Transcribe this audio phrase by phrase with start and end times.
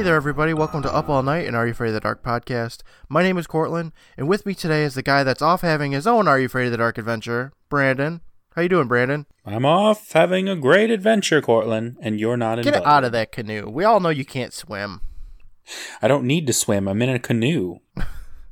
[0.00, 0.54] Hey there, everybody.
[0.54, 2.80] Welcome to Up All Night and Are You Afraid of the Dark podcast.
[3.10, 6.06] My name is Cortland, and with me today is the guy that's off having his
[6.06, 8.22] own Are You Afraid of the Dark adventure, Brandon.
[8.56, 9.26] How you doing, Brandon?
[9.44, 12.78] I'm off having a great adventure, Cortland, and you're not invited.
[12.78, 13.68] Get out of that canoe.
[13.68, 15.02] We all know you can't swim.
[16.00, 16.88] I don't need to swim.
[16.88, 17.80] I'm in a canoe.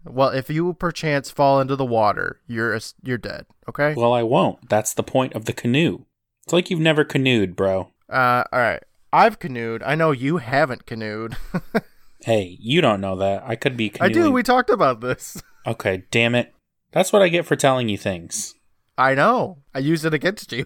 [0.05, 3.47] Well, if you perchance fall into the water, you're a, you're dead.
[3.69, 3.95] Okay.
[3.95, 4.69] Well, I won't.
[4.69, 6.05] That's the point of the canoe.
[6.45, 7.91] It's like you've never canoed, bro.
[8.09, 8.83] Uh, all right.
[9.13, 9.83] I've canoed.
[9.83, 11.37] I know you haven't canoed.
[12.25, 13.45] Hey, you don't know that.
[13.47, 14.33] I could be I do.
[14.33, 15.41] We talked about this.
[15.67, 16.55] Okay, damn it.
[16.93, 18.55] That's what I get for telling you things.
[18.97, 19.59] I know.
[19.75, 20.65] I used it against you.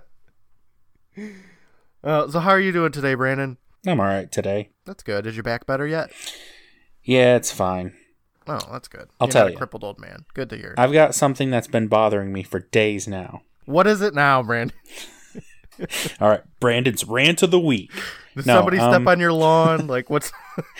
[2.04, 3.57] uh, so how are you doing today, Brandon?
[3.88, 4.70] I'm alright today.
[4.85, 5.26] That's good.
[5.26, 6.12] Is your back better yet?
[7.04, 7.93] Yeah, it's fine.
[8.48, 9.09] Oh, that's good.
[9.20, 9.57] I'll You're tell not a you.
[9.57, 10.26] crippled old man.
[10.35, 10.76] Good to hear.
[10.77, 13.41] I've got something that's been bothering me for days now.
[13.65, 14.77] what is it now, Brandon?
[16.20, 17.91] All right, Brandon's rant of the week.
[18.35, 19.87] Did No, somebody step um, on your lawn?
[19.87, 20.31] Like what's?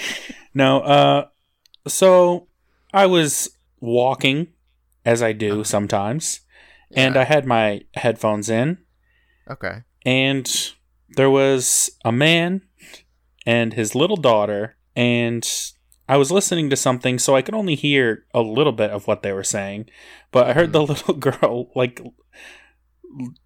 [0.58, 1.28] No, uh,
[1.86, 2.48] so
[2.94, 3.50] I was
[3.82, 4.48] walking,
[5.04, 6.40] as I do sometimes,
[6.96, 8.78] and I had my headphones in,
[9.52, 9.82] okay.
[10.06, 10.50] and
[11.10, 12.62] there was a man
[13.46, 15.46] and his little daughter, and
[16.08, 19.24] I was listening to something, so I could only hear a little bit of what
[19.24, 19.90] they were saying,
[20.32, 22.02] but I heard the little girl like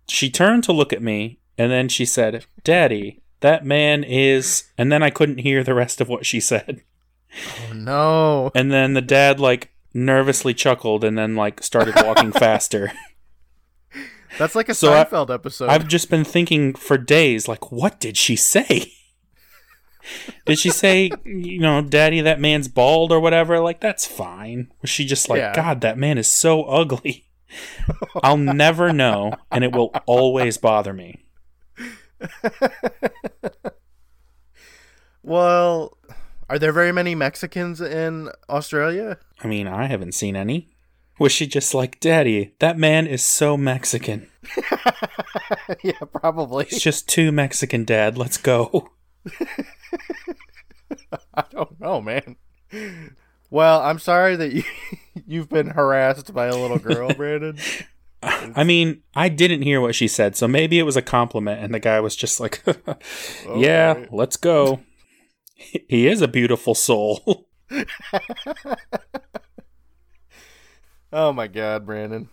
[0.08, 4.92] she turned to look at me, and then she said, "Daddy." That man is, and
[4.92, 6.82] then I couldn't hear the rest of what she said.
[7.70, 8.52] Oh no.
[8.54, 12.92] And then the dad like nervously chuckled and then like started walking faster.
[14.38, 15.70] That's like a So I- Seinfeld episode.
[15.70, 18.92] I've just been thinking for days like what did she say?
[20.46, 23.60] did she say, you know, daddy that man's bald or whatever?
[23.62, 24.70] Like that's fine.
[24.82, 25.54] Was she just like, Yeah.
[25.56, 27.26] god, that man is so ugly.
[28.22, 31.24] I'll never know and it will always bother me.
[35.24, 35.98] well,
[36.50, 39.18] are there very many Mexicans in Australia?
[39.42, 40.70] I mean, I haven't seen any.
[41.20, 44.30] Was she just like, Daddy, that man is so Mexican.
[45.84, 46.66] yeah, probably.
[46.66, 48.18] He's just too Mexican, Dad.
[48.18, 48.92] Let's go.
[51.34, 52.38] I don't know, man.
[53.50, 54.64] Well, I'm sorry that you
[55.28, 57.58] you've been harassed by a little girl, Brandon.
[58.22, 61.74] I mean, I didn't hear what she said, so maybe it was a compliment, and
[61.74, 62.64] the guy was just like,
[63.56, 64.82] "Yeah, let's go."
[65.56, 67.48] He is a beautiful soul.
[71.12, 72.30] Oh my god, Brandon.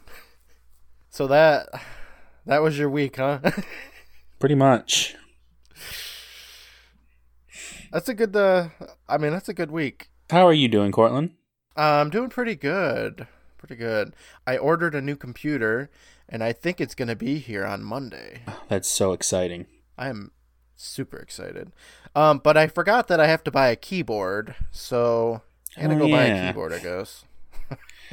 [1.08, 1.68] So that
[2.44, 3.40] that was your week, huh?
[4.38, 5.16] Pretty much.
[7.90, 8.68] that's a good uh
[9.08, 10.10] I mean, that's a good week.
[10.28, 11.30] How are you doing, Cortland?
[11.76, 13.26] Uh, I'm doing pretty good.
[13.66, 14.14] Pretty good.
[14.46, 15.90] I ordered a new computer
[16.28, 18.42] and I think it's going to be here on Monday.
[18.68, 19.66] That's so exciting.
[19.98, 20.30] I am
[20.76, 21.72] super excited.
[22.14, 25.42] Um but I forgot that I have to buy a keyboard, so
[25.76, 27.24] I got to Oh, go buy a keyboard, I guess.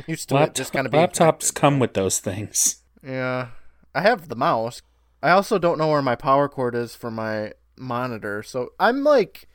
[0.07, 2.77] To it Laptop- just kind of laptops come with those things.
[3.05, 3.49] Yeah.
[3.93, 4.81] I have the mouse.
[5.21, 9.47] I also don't know where my power cord is for my monitor, so I'm like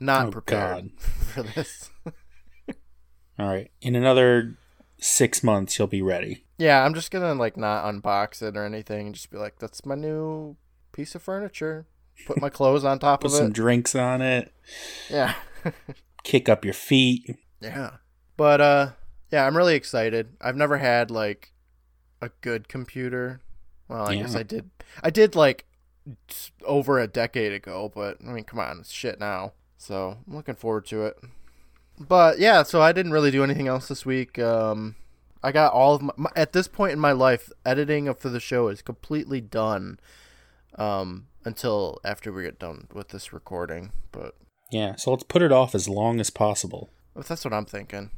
[0.00, 1.00] not Oh, prepared God.
[1.00, 1.90] for this.
[3.38, 4.56] All right, in another
[5.00, 6.44] six months, you'll be ready.
[6.58, 9.84] yeah, I'm just gonna like not unbox it or anything and just be like, that's
[9.86, 10.56] my new
[10.92, 11.86] piece of furniture.
[12.26, 13.34] Put my clothes on top of it.
[13.34, 14.52] Put some drinks on it.
[15.08, 15.34] Yeah.
[16.24, 17.36] Kick up your feet.
[17.60, 17.92] yeah.
[18.36, 18.90] But uh
[19.30, 20.36] yeah, I'm really excited.
[20.40, 21.52] I've never had like
[22.20, 23.40] a good computer.
[23.88, 24.70] Well, I guess I did.
[25.02, 25.64] I did like
[26.64, 29.52] over a decade ago, but I mean, come on, it's shit now.
[29.76, 31.18] So I'm looking forward to it.
[32.00, 34.38] But yeah, so I didn't really do anything else this week.
[34.38, 34.94] Um,
[35.42, 38.40] I got all of my, my at this point in my life, editing for the
[38.40, 39.98] show is completely done.
[40.76, 44.36] Um, until after we get done with this recording, but
[44.70, 46.90] Yeah, so let's put it off as long as possible.
[47.16, 48.10] that's what I'm thinking.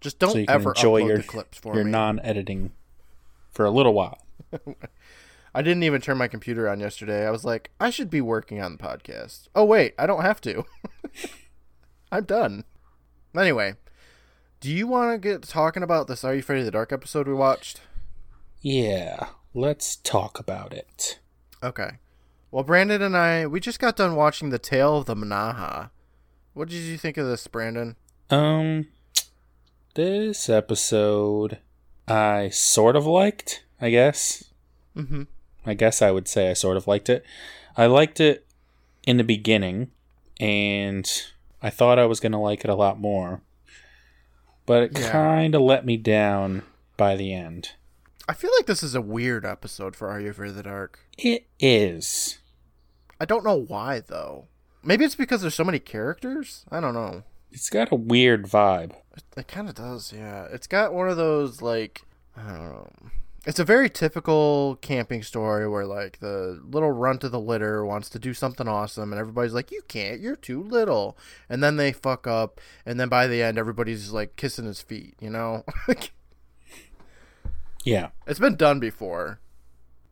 [0.00, 1.90] Just don't so ever enjoy upload your the clips for your me.
[1.90, 2.72] non-editing
[3.50, 4.18] for a little while.
[5.54, 7.26] I didn't even turn my computer on yesterday.
[7.26, 9.48] I was like, I should be working on the podcast.
[9.54, 10.64] Oh wait, I don't have to.
[12.12, 12.64] I'm done.
[13.36, 13.74] Anyway,
[14.60, 17.26] do you want to get talking about this Are You Afraid of the Dark episode
[17.26, 17.80] we watched?
[18.60, 21.18] Yeah, let's talk about it.
[21.62, 21.92] Okay.
[22.50, 25.90] Well, Brandon and I, we just got done watching The Tale of the Manaha.
[26.52, 27.96] What did you think of this, Brandon?
[28.28, 28.88] Um,
[29.94, 31.58] this episode
[32.06, 33.64] I sort of liked.
[33.80, 34.44] I guess.
[34.96, 35.22] Mm-hmm.
[35.66, 37.24] I guess I would say I sort of liked it.
[37.76, 38.46] I liked it
[39.06, 39.90] in the beginning,
[40.38, 41.10] and
[41.62, 43.40] I thought I was gonna like it a lot more,
[44.66, 45.10] but it Yeah.
[45.10, 46.62] kind of let me down
[46.96, 47.70] by the end.
[48.28, 51.00] I feel like this is a weird episode for Are You Afraid of the Dark.
[51.18, 52.38] It is.
[53.20, 54.46] I don't know why though.
[54.82, 56.64] Maybe it's because there's so many characters.
[56.70, 57.22] I don't know.
[57.52, 58.92] It's got a weird vibe.
[59.16, 60.46] It, it kind of does, yeah.
[60.50, 62.02] It's got one of those like
[62.36, 62.90] I don't know.
[63.44, 68.08] It's a very typical camping story where like the little runt of the litter wants
[68.10, 71.18] to do something awesome and everybody's like, "You can't, you're too little."
[71.48, 75.14] And then they fuck up and then by the end everybody's like kissing his feet,
[75.20, 75.64] you know?
[77.84, 78.10] Yeah.
[78.28, 79.40] it's been done before.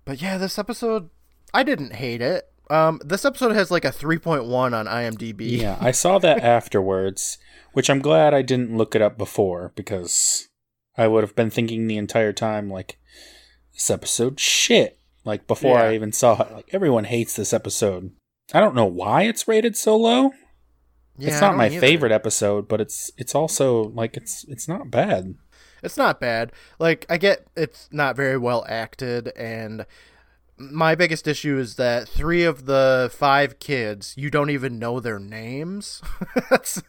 [0.05, 1.11] But yeah, this episode
[1.55, 2.51] I didn't hate it.
[2.69, 5.59] Um this episode has like a 3.1 on IMDb.
[5.61, 7.39] Yeah, I saw that afterwards,
[7.73, 10.49] which I'm glad I didn't look it up before because
[11.01, 12.99] I would have been thinking the entire time like
[13.73, 14.99] this episode shit.
[15.25, 18.13] Like before I even saw it, like everyone hates this episode.
[18.53, 20.33] I don't know why it's rated so low.
[21.17, 21.81] Yeah, it's not my either.
[21.81, 25.37] favorite episode, but it's it's also like it's it's not bad.
[25.83, 26.53] It's not bad.
[26.79, 29.87] Like I get it's not very well acted and
[30.59, 35.19] my biggest issue is that 3 of the 5 kids you don't even know their
[35.19, 36.03] names.
[36.51, 36.83] that's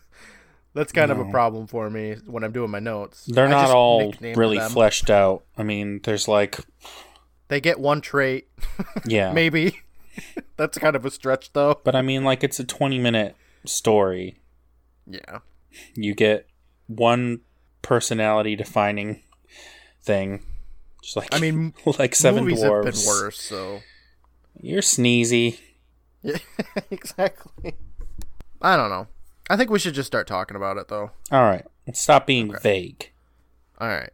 [0.74, 3.26] that's kind of a problem for me when I'm doing my notes.
[3.26, 5.44] They're I not all really fleshed out.
[5.58, 6.60] I mean, there's like
[7.50, 8.48] They get one trait
[9.06, 9.34] yeah.
[9.34, 9.82] maybe.
[10.58, 11.80] that's kind of a stretch though.
[11.84, 13.36] But I mean like it's a 20 minute
[13.66, 14.38] story.
[15.06, 15.40] Yeah.
[15.96, 16.48] You get
[16.88, 17.42] one
[17.82, 19.22] personality defining
[20.02, 20.44] thing.
[21.02, 22.86] Just like I mean like seven movies dwarves.
[22.86, 23.80] have been worse, so
[24.62, 25.60] You're sneezy.
[26.22, 26.38] yeah,
[26.92, 27.76] exactly.
[28.62, 29.08] I don't know.
[29.52, 31.12] I think we should just start talking about it though.
[31.30, 33.12] All right, let's stop being vague.
[33.80, 34.12] All right.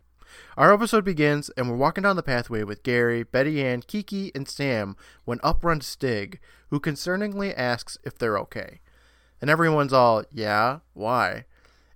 [0.58, 4.48] Our episode begins, and we're walking down the pathway with Gary, Betty Ann, Kiki, and
[4.48, 4.96] Sam
[5.26, 6.40] when up runs Stig,
[6.72, 8.80] who concerningly asks if they're okay.
[9.40, 11.46] And everyone's all, yeah, why?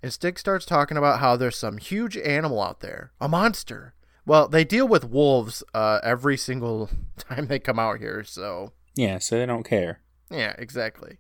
[0.04, 3.96] And Stig starts talking about how there's some huge animal out there, a monster.
[4.24, 9.18] Well, they deal with wolves uh, every single time they come out here, so Yeah,
[9.18, 10.02] so they don't care.
[10.30, 11.18] yeah, exactly.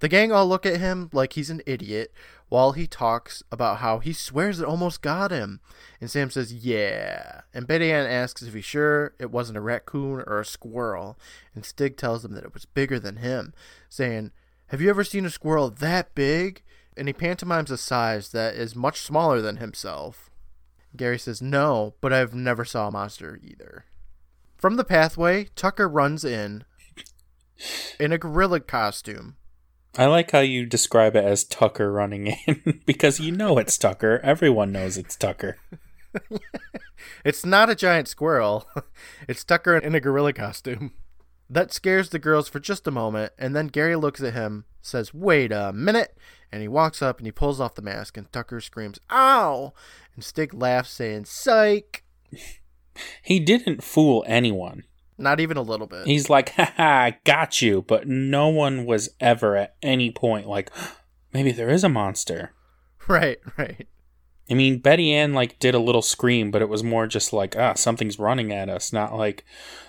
[0.00, 2.12] The gang all look at him like he's an idiot
[2.48, 5.60] while he talks about how he swears it almost got him.
[6.00, 7.42] And Sam says, Yeah.
[7.54, 11.18] And Betty Ann asks if he's sure it wasn't a raccoon or a squirrel.
[11.54, 13.54] And Stig tells him that it was bigger than him,
[13.88, 14.32] saying,
[14.68, 16.62] Have you ever seen a squirrel that big?
[16.96, 20.30] And he pantomimes a size that is much smaller than himself.
[20.96, 23.84] Gary says, No, but I've never saw a monster either.
[24.56, 26.64] From the pathway, Tucker runs in
[27.98, 29.36] in a gorilla costume.
[29.98, 34.20] I like how you describe it as Tucker running in because you know it's Tucker.
[34.22, 35.56] Everyone knows it's Tucker.
[37.24, 38.66] It's not a giant squirrel.
[39.28, 40.92] It's Tucker in a gorilla costume.
[41.50, 45.14] That scares the girls for just a moment, and then Gary looks at him, says,
[45.14, 46.16] Wait a minute,
[46.50, 49.72] and he walks up and he pulls off the mask, and Tucker screams, Ow!
[50.14, 52.04] And Stig laughs, saying, Psych!
[53.22, 54.84] He didn't fool anyone.
[55.18, 56.06] Not even a little bit.
[56.06, 57.82] He's like, haha, got you.
[57.82, 60.70] But no one was ever at any point like,
[61.32, 62.52] maybe there is a monster.
[63.08, 63.86] Right, right.
[64.50, 67.54] I mean, Betty Ann like did a little scream, but it was more just like,
[67.56, 69.44] ah, something's running at us, not like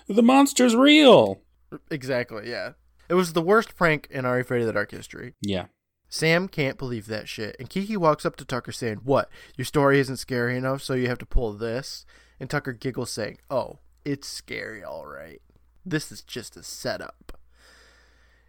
[0.08, 1.42] the monster's real.
[1.90, 2.74] Exactly, yeah.
[3.10, 5.34] It was the worst prank in Are You Afraid of the Dark history.
[5.42, 5.66] Yeah.
[6.10, 7.56] Sam can't believe that shit.
[7.60, 9.30] And Kiki walks up to Tucker saying, What?
[9.58, 12.06] Your story isn't scary enough, so you have to pull this?
[12.40, 15.42] And Tucker giggles, saying, Oh, it's scary, all right.
[15.86, 17.38] This is just a setup.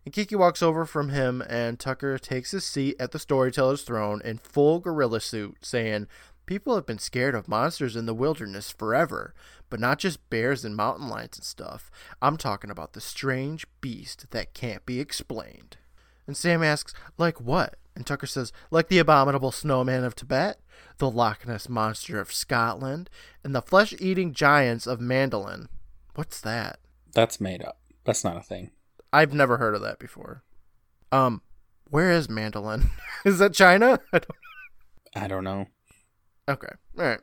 [0.05, 4.23] And Kiki walks over from him, and Tucker takes his seat at the storyteller's throne
[4.25, 6.07] in full gorilla suit, saying,
[6.47, 9.35] People have been scared of monsters in the wilderness forever,
[9.69, 11.91] but not just bears and mountain lions and stuff.
[12.23, 15.77] I'm talking about the strange beast that can't be explained.
[16.29, 17.75] And Sam asks, like what?
[17.97, 20.61] And Tucker says, like the abominable snowman of Tibet,
[20.99, 23.11] the Loch Ness monster of Scotland,
[23.45, 25.69] and the flesh eating giants of Mandolin.
[26.15, 26.79] What's that?
[27.13, 27.79] That's made up.
[28.05, 28.71] That's not a thing.
[29.13, 30.43] I've never heard of that before.
[31.13, 31.43] Um,
[31.91, 32.91] where is Mandolin?
[33.25, 34.01] is that China?
[34.13, 34.37] I don't...
[35.17, 35.67] I don't know.
[36.49, 37.21] Okay, all right.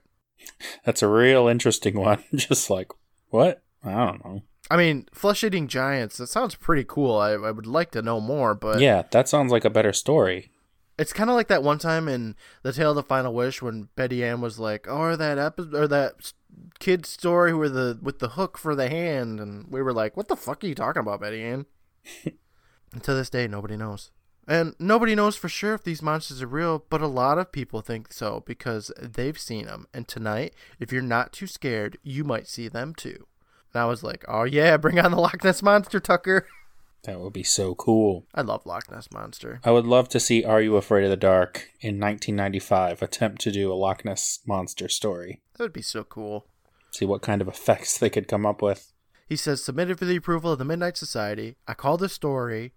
[0.84, 2.24] That's a real interesting one.
[2.34, 2.92] Just like,
[3.30, 3.64] what?
[3.84, 4.42] I don't know.
[4.70, 7.18] I mean, flesh eating giants, that sounds pretty cool.
[7.18, 10.52] I, I would like to know more, but yeah, that sounds like a better story.
[10.98, 13.90] It's kind of like that one time in the Tale of the Final Wish when
[13.96, 16.34] Betty Ann was like, "Oh, or that episode or that
[16.80, 20.30] kid story where the with the hook for the hand," and we were like, "What
[20.30, 21.66] the fuck are you talking about, Betty Ann?"
[22.25, 24.12] and to this day, nobody knows,
[24.48, 26.86] and nobody knows for sure if these monsters are real.
[26.90, 29.88] But a lot of people think so because they've seen them.
[29.94, 33.28] And tonight, if you're not too scared, you might see them too.
[33.74, 36.48] And I was like, "Oh yeah, bring on the Loch Ness monster, Tucker."
[37.06, 38.26] That would be so cool.
[38.34, 39.60] I love Loch Ness monster.
[39.64, 43.52] I would love to see Are You Afraid of the Dark in 1995 attempt to
[43.52, 45.42] do a Loch Ness monster story.
[45.58, 46.48] That would be so cool.
[46.92, 48.92] See what kind of effects they could come up with.
[49.28, 51.58] He says, submitted for the approval of the Midnight Society.
[51.68, 52.74] I call this story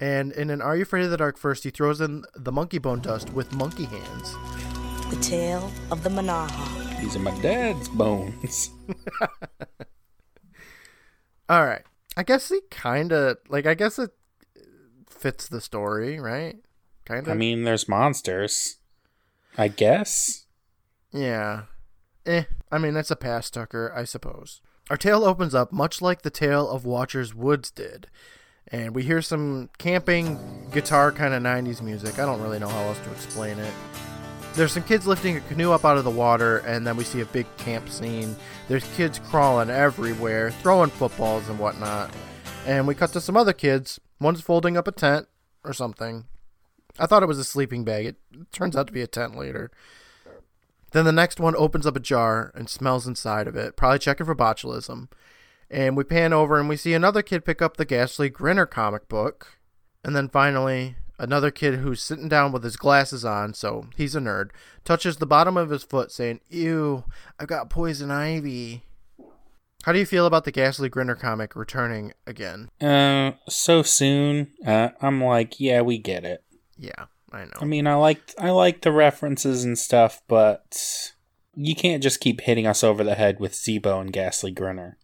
[0.00, 2.78] And in an Are You Afraid of the Dark first, he throws in the monkey
[2.78, 4.34] bone dust with monkey hands.
[5.10, 7.00] The tale of the Manaha.
[7.00, 8.70] These are my dad's bones.
[11.48, 11.82] All right.
[12.16, 13.66] I guess he kind of like.
[13.66, 14.10] I guess it
[15.08, 16.56] fits the story, right?
[17.04, 17.32] Kind of.
[17.32, 18.76] I mean, there's monsters.
[19.56, 20.46] I guess.
[21.12, 21.62] yeah.
[22.26, 22.44] Eh.
[22.72, 23.92] I mean, that's a pass, Tucker.
[23.94, 24.60] I suppose.
[24.90, 28.08] Our tale opens up much like the tale of Watcher's Woods did,
[28.68, 32.18] and we hear some camping guitar kind of '90s music.
[32.18, 33.72] I don't really know how else to explain it.
[34.54, 37.20] There's some kids lifting a canoe up out of the water, and then we see
[37.20, 38.36] a big camp scene.
[38.68, 42.14] There's kids crawling everywhere, throwing footballs and whatnot.
[42.64, 43.98] And we cut to some other kids.
[44.20, 45.26] One's folding up a tent
[45.64, 46.26] or something.
[47.00, 48.06] I thought it was a sleeping bag.
[48.06, 48.16] It
[48.52, 49.72] turns out to be a tent later.
[50.92, 54.26] Then the next one opens up a jar and smells inside of it, probably checking
[54.26, 55.08] for botulism.
[55.68, 59.08] And we pan over and we see another kid pick up the Ghastly Grinner comic
[59.08, 59.58] book.
[60.04, 64.20] And then finally, another kid who's sitting down with his glasses on, so he's a
[64.20, 64.50] nerd,
[64.84, 67.04] touches the bottom of his foot saying, Ew,
[67.38, 68.82] I've got poison ivy.
[69.84, 72.70] How do you feel about the Ghastly Grinner comic returning again?
[72.80, 74.52] Uh, so soon.
[74.66, 76.42] Uh, I'm like, yeah, we get it.
[76.78, 77.52] Yeah, I know.
[77.60, 81.12] I mean, I like I like the references and stuff, but
[81.54, 84.96] you can't just keep hitting us over the head with Zebo and Ghastly Grinner.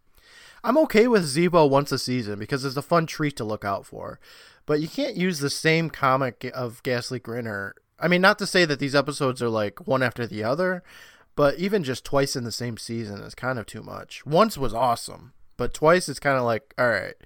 [0.62, 3.86] I'm okay with Zebo once a season because it's a fun treat to look out
[3.86, 4.18] for.
[4.70, 7.74] But you can't use the same comic of Ghastly Grinner.
[7.98, 10.84] I mean, not to say that these episodes are like one after the other,
[11.34, 14.24] but even just twice in the same season is kind of too much.
[14.24, 17.16] Once was awesome, but twice is kind of like, all right,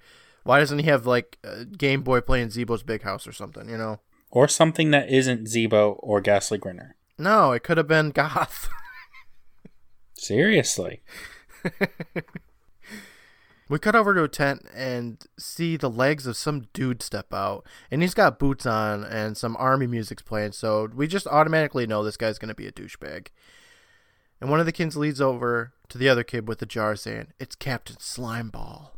[0.43, 3.77] why doesn't he have like a Game Boy playing Zebo's Big House or something, you
[3.77, 3.99] know?
[4.31, 6.95] Or something that isn't Zebo or Ghastly Grinner.
[7.19, 8.69] No, it could have been Goth.
[10.15, 11.03] Seriously.
[13.67, 17.65] We cut over to a tent and see the legs of some dude step out,
[17.89, 22.03] and he's got boots on and some army music's playing, so we just automatically know
[22.03, 23.27] this guy's gonna be a douchebag.
[24.39, 27.27] And one of the kids leads over to the other kid with the jar saying,
[27.39, 28.89] It's Captain Slimeball.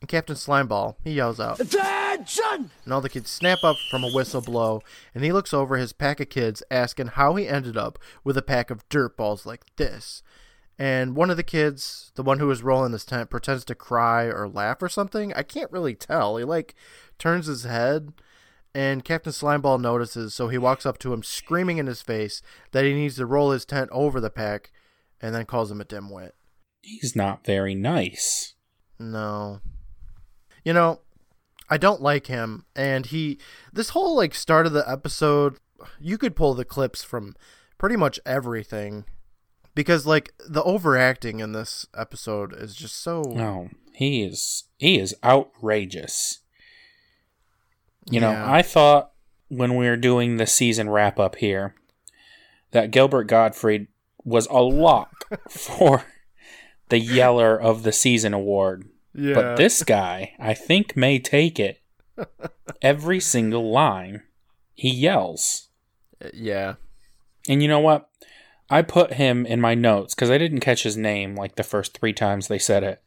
[0.00, 2.70] And Captain Slimeball, he yells out, Attention!
[2.84, 4.82] and all the kids snap up from a whistle blow,
[5.14, 8.42] and he looks over his pack of kids asking how he ended up with a
[8.42, 10.22] pack of dirt balls like this.
[10.78, 14.24] And one of the kids, the one who was rolling this tent, pretends to cry
[14.24, 15.32] or laugh or something.
[15.34, 16.36] I can't really tell.
[16.36, 16.76] He like
[17.18, 18.12] turns his head,
[18.74, 22.84] and Captain Slimeball notices, so he walks up to him, screaming in his face that
[22.84, 24.70] he needs to roll his tent over the pack,
[25.20, 26.30] and then calls him a dimwit.
[26.80, 28.54] He's not very nice.
[29.00, 29.60] No.
[30.64, 31.00] You know,
[31.68, 33.40] I don't like him, and he.
[33.72, 35.56] This whole like start of the episode,
[35.98, 37.34] you could pull the clips from
[37.78, 39.06] pretty much everything
[39.78, 45.14] because like the overacting in this episode is just so No, he is he is
[45.22, 46.40] outrageous.
[48.10, 49.12] You know, I thought
[49.46, 51.76] when we were doing the season wrap up here
[52.72, 53.86] that Gilbert Gottfried
[54.24, 55.12] was a lock
[55.48, 56.02] for
[56.88, 58.88] the Yeller of the Season award.
[59.14, 61.80] yeah But this guy, I think, may take it.
[62.82, 64.24] Every single line
[64.74, 65.68] he yells.
[66.34, 66.74] yeah
[67.48, 68.08] And you know what?
[68.70, 71.96] I put him in my notes because I didn't catch his name like the first
[71.98, 73.02] three times they said it.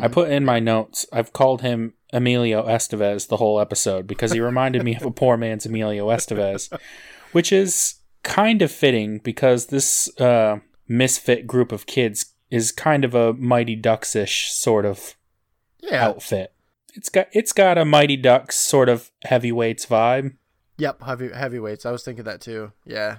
[0.00, 4.38] I put in my notes, I've called him Emilio Estevez the whole episode because he
[4.40, 6.72] reminded me of a poor man's Emilio Estevez,
[7.32, 13.16] which is kind of fitting because this uh, misfit group of kids is kind of
[13.16, 15.16] a Mighty Ducks ish sort of
[15.80, 16.52] yeah outfit.
[16.94, 20.36] It's got it's got a Mighty Ducks sort of heavyweights vibe.
[20.78, 23.16] yep heavy heavyweights i was thinking that too yeah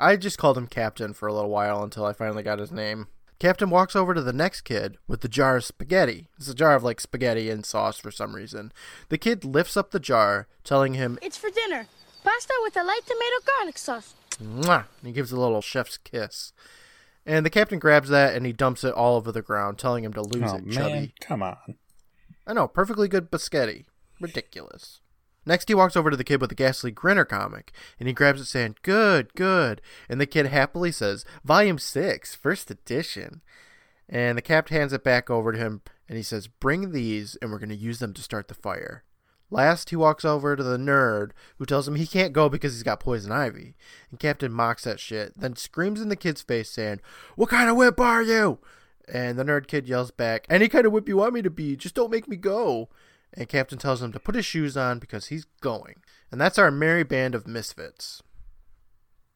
[0.00, 3.06] i just called him captain for a little while until i finally got his name
[3.38, 6.74] captain walks over to the next kid with the jar of spaghetti it's a jar
[6.74, 8.72] of like spaghetti and sauce for some reason
[9.08, 11.86] the kid lifts up the jar telling him It's for dinner.
[12.24, 14.14] Pasta with a light tomato garlic sauce.
[14.40, 14.84] Mwah!
[15.00, 16.52] And he gives a little chef's kiss.
[17.26, 20.12] And the captain grabs that and he dumps it all over the ground, telling him
[20.12, 21.14] to lose Oh it, man, chubby.
[21.20, 21.56] come on.
[22.46, 23.86] I know, perfectly good biscotti.
[24.20, 25.00] Ridiculous.
[25.44, 28.40] Next, he walks over to the kid with the ghastly grinner comic, and he grabs
[28.40, 29.80] it, saying, Good, good.
[30.08, 33.42] And the kid happily says, Volume 6, first edition.
[34.08, 37.50] And the captain hands it back over to him, and he says, Bring these, and
[37.50, 39.04] we're going to use them to start the fire.
[39.50, 42.82] Last, he walks over to the nerd, who tells him he can't go because he's
[42.82, 43.74] got poison ivy.
[44.10, 47.00] And Captain mocks that shit, then screams in the kid's face, saying,
[47.36, 48.60] What kind of whip are you?
[49.12, 51.76] And the nerd kid yells back, Any kind of whip you want me to be,
[51.76, 52.88] just don't make me go.
[53.34, 55.96] And Captain tells him to put his shoes on because he's going.
[56.30, 58.22] And that's our merry band of misfits.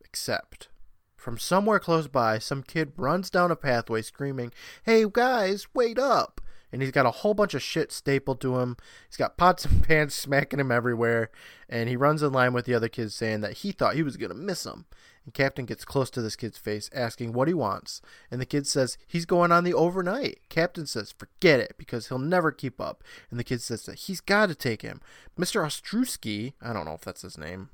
[0.05, 0.69] Except,
[1.17, 4.53] from somewhere close by, some kid runs down a pathway screaming,
[4.85, 6.41] Hey guys, wait up!
[6.73, 8.77] and he's got a whole bunch of shit stapled to him.
[9.09, 11.31] He's got pots and pans smacking him everywhere,
[11.69, 14.17] and he runs in line with the other kids saying that he thought he was
[14.17, 14.85] going to miss him.
[15.27, 18.01] And Captain gets close to this kid's face, asking what he wants.
[18.31, 20.39] And the kid says he's going on the overnight.
[20.49, 23.03] Captain says, forget it, because he'll never keep up.
[23.29, 25.01] And the kid says that he's got to take him.
[25.37, 25.63] Mr.
[25.63, 27.71] Ostrowski, I don't know if that's his name.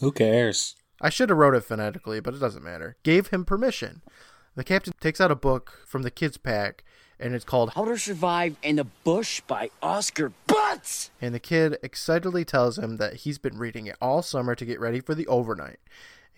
[0.00, 0.74] Who cares?
[1.00, 2.96] I should have wrote it phonetically, but it doesn't matter.
[3.02, 4.00] Gave him permission.
[4.54, 6.82] The captain takes out a book from the kids' pack,
[7.20, 11.10] and it's called How to Survive in the Bush by Oscar Butts.
[11.20, 14.80] and the kid excitedly tells him that he's been reading it all summer to get
[14.80, 15.78] ready for the overnight.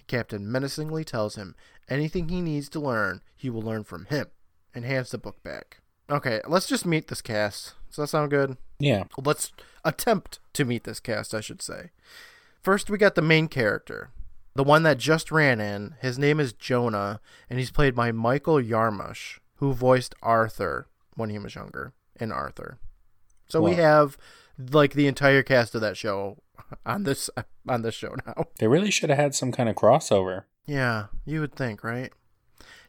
[0.09, 1.55] Captain menacingly tells him
[1.89, 4.27] anything he needs to learn, he will learn from him,
[4.75, 5.79] and hands the book back.
[6.11, 7.75] Okay, let's just meet this cast.
[7.89, 8.57] Does that sound good?
[8.79, 9.05] Yeah.
[9.23, 9.53] Let's
[9.85, 11.91] attempt to meet this cast, I should say.
[12.61, 14.11] First, we got the main character,
[14.55, 15.95] the one that just ran in.
[16.01, 21.39] His name is Jonah, and he's played by Michael Yarmush, who voiced Arthur when he
[21.39, 22.79] was younger in Arthur.
[23.49, 24.19] So we have
[24.59, 26.39] like the entire cast of that show
[26.87, 27.31] on this
[27.69, 28.47] on this show now.
[28.59, 30.45] They really should have had some kind of crossover.
[30.67, 32.13] Yeah, you would think, right?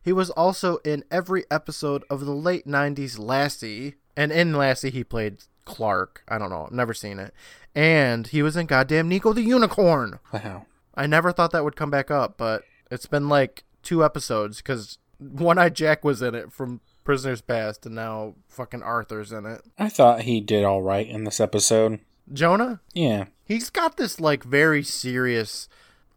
[0.01, 5.03] He was also in every episode of the late 90s Lassie, and in Lassie he
[5.03, 6.23] played Clark.
[6.27, 7.33] I don't know, I've never seen it.
[7.75, 10.19] And he was in goddamn Nico the Unicorn.
[10.33, 10.65] Wow.
[10.95, 14.97] I never thought that would come back up, but it's been like two episodes because
[15.19, 19.61] One Eye Jack was in it from Prisoners Past, and now fucking Arthur's in it.
[19.77, 21.99] I thought he did all right in this episode.
[22.33, 22.81] Jonah?
[22.93, 23.25] Yeah.
[23.43, 25.67] He's got this like very serious,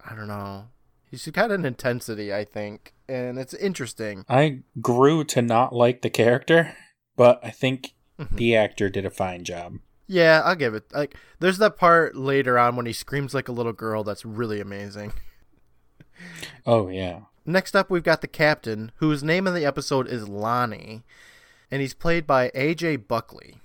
[0.08, 0.68] I don't know.
[1.10, 4.24] He's got an intensity, I think, and it's interesting.
[4.28, 6.74] I grew to not like the character,
[7.16, 8.36] but I think Mm-hmm.
[8.36, 9.78] the actor did a fine job.
[10.06, 10.84] Yeah, I'll give it.
[10.92, 14.60] Like, there's that part later on when he screams like a little girl that's really
[14.60, 15.12] amazing.
[16.66, 17.20] Oh, yeah.
[17.46, 21.02] Next up, we've got the captain, whose name in the episode is Lonnie,
[21.70, 23.56] and he's played by AJ Buckley.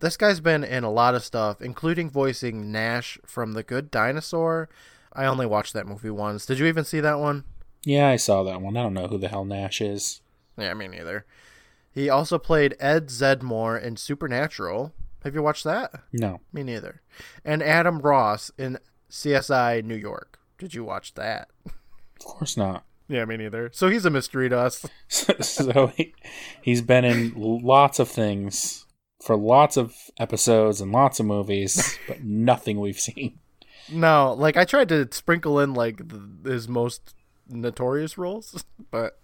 [0.00, 4.68] This guy's been in a lot of stuff, including voicing Nash from The Good Dinosaur.
[5.12, 6.44] I only watched that movie once.
[6.44, 7.44] Did you even see that one?
[7.82, 8.76] Yeah, I saw that one.
[8.76, 10.20] I don't know who the hell Nash is.
[10.58, 11.24] Yeah, me neither.
[11.92, 14.92] He also played Ed Zeddmore in Supernatural.
[15.24, 15.92] Have you watched that?
[16.12, 16.40] No.
[16.52, 17.00] Me neither.
[17.42, 18.78] And Adam Ross in
[19.10, 20.38] CSI New York.
[20.58, 21.48] Did you watch that?
[21.64, 22.84] Of course not.
[23.08, 23.70] Yeah, me neither.
[23.72, 24.84] So he's a mystery to us.
[25.08, 26.14] so he,
[26.60, 28.85] he's been in lots of things
[29.26, 33.38] for lots of episodes and lots of movies, but nothing we've seen.
[33.90, 37.14] No, like I tried to sprinkle in like th- his most
[37.48, 39.18] notorious roles, but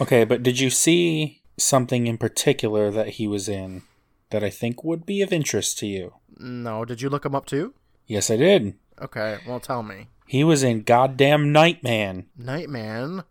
[0.00, 3.82] Okay, but did you see something in particular that he was in
[4.30, 6.14] that I think would be of interest to you?
[6.38, 6.84] no.
[6.84, 7.72] Did you look him up too?
[8.06, 8.74] Yes, I did.
[9.00, 10.08] Okay, well tell me.
[10.26, 12.26] He was in Goddamn Nightman.
[12.36, 13.22] Nightman,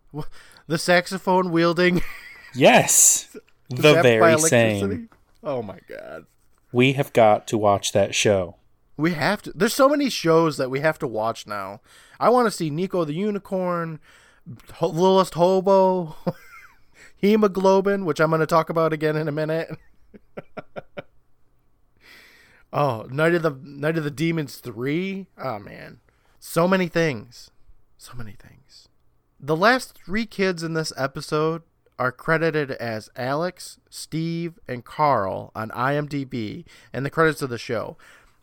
[0.66, 2.02] the saxophone wielding,
[2.54, 3.36] Yes,
[3.68, 5.08] the very same.
[5.46, 6.26] Oh my god.
[6.72, 8.56] We have got to watch that show.
[8.96, 9.52] We have to.
[9.54, 11.80] There's so many shows that we have to watch now.
[12.18, 14.00] I want to see Nico the Unicorn,
[14.74, 16.16] Ho- Littlest Hobo,
[17.22, 19.78] Hemoglobin, which I'm going to talk about again in a minute.
[22.72, 25.28] oh, Night of the Night of the Demons three.
[25.38, 26.00] Oh man,
[26.40, 27.52] so many things,
[27.96, 28.88] so many things.
[29.38, 31.62] The last three kids in this episode
[31.98, 37.96] are credited as Alex, Steve, and Carl on IMDb and the credits of the show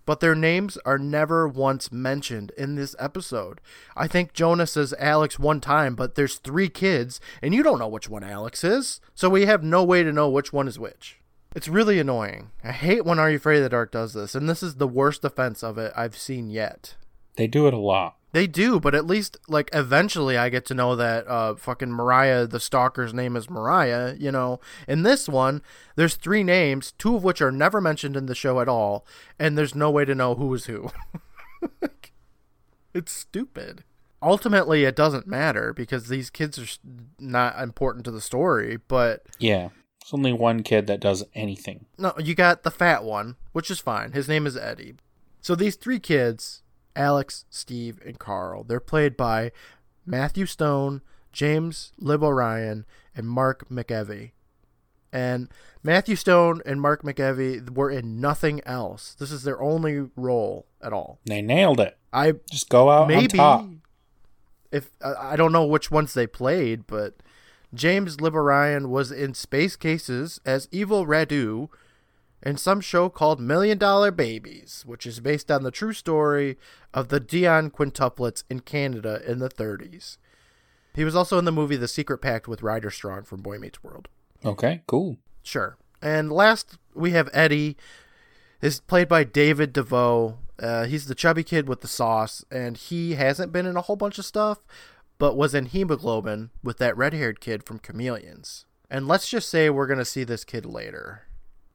[0.06, 3.62] but their names are never once mentioned in this episode.
[3.96, 7.88] I think Jonah says Alex one time, but there's three kids, and you don't know
[7.88, 11.20] which one Alex is, so we have no way to know which one is which.
[11.56, 12.52] It's really annoying.
[12.64, 14.88] I hate when Are You Afraid of the Dark does this, and this is the
[14.88, 16.96] worst offense of it I've seen yet.
[17.36, 18.16] They do it a lot.
[18.34, 22.48] They do, but at least like eventually I get to know that uh fucking Mariah
[22.48, 24.60] the stalker's name is Mariah, you know.
[24.88, 25.62] In this one,
[25.96, 29.06] there's three names, two of which are never mentioned in the show at all,
[29.40, 30.90] and there's no way to know who is who.
[32.94, 33.84] it's stupid.
[34.22, 36.80] Ultimately, it doesn't matter because these kids are
[37.20, 39.70] not important to the story, but Yeah.
[40.02, 41.86] There's only one kid that does anything.
[41.98, 44.12] no, you got the fat one, which is fine.
[44.12, 44.96] His name is Eddie.
[45.40, 46.63] So these three kids,
[46.96, 49.52] Alex, Steve, and Carl, they're played by
[50.06, 51.02] Matthew Stone,
[51.32, 54.32] James Libo Ryan, and Mark McEvey.
[55.12, 55.50] And
[55.84, 59.16] Matthew Stone and Mark McEvey were in nothing else.
[59.20, 61.20] This is their only role at all.
[61.26, 61.98] They nailed it.
[62.12, 63.40] I Just go out on maybe
[64.72, 67.18] if I don't know which ones they played, but
[67.74, 71.70] James Liberayan was in Space Cases as Evil Radu
[72.44, 76.58] in some show called Million Dollar Babies, which is based on the true story
[76.94, 80.18] of the Dionne quintuplets in Canada in the 30s.
[80.94, 83.84] He was also in the movie The Secret Pact with Ryder Strong from Boy Meets
[83.84, 84.10] World.
[84.46, 85.18] Okay, cool.
[85.42, 85.78] Sure.
[86.02, 87.78] And last, we have Eddie,
[88.62, 90.38] is played by David DeVoe.
[90.60, 93.96] Uh, he's the chubby kid with the sauce, and he hasn't been in a whole
[93.96, 94.60] bunch of stuff,
[95.18, 98.66] but was in Hemoglobin with that red haired kid from Chameleons.
[98.90, 101.24] And let's just say we're going to see this kid later.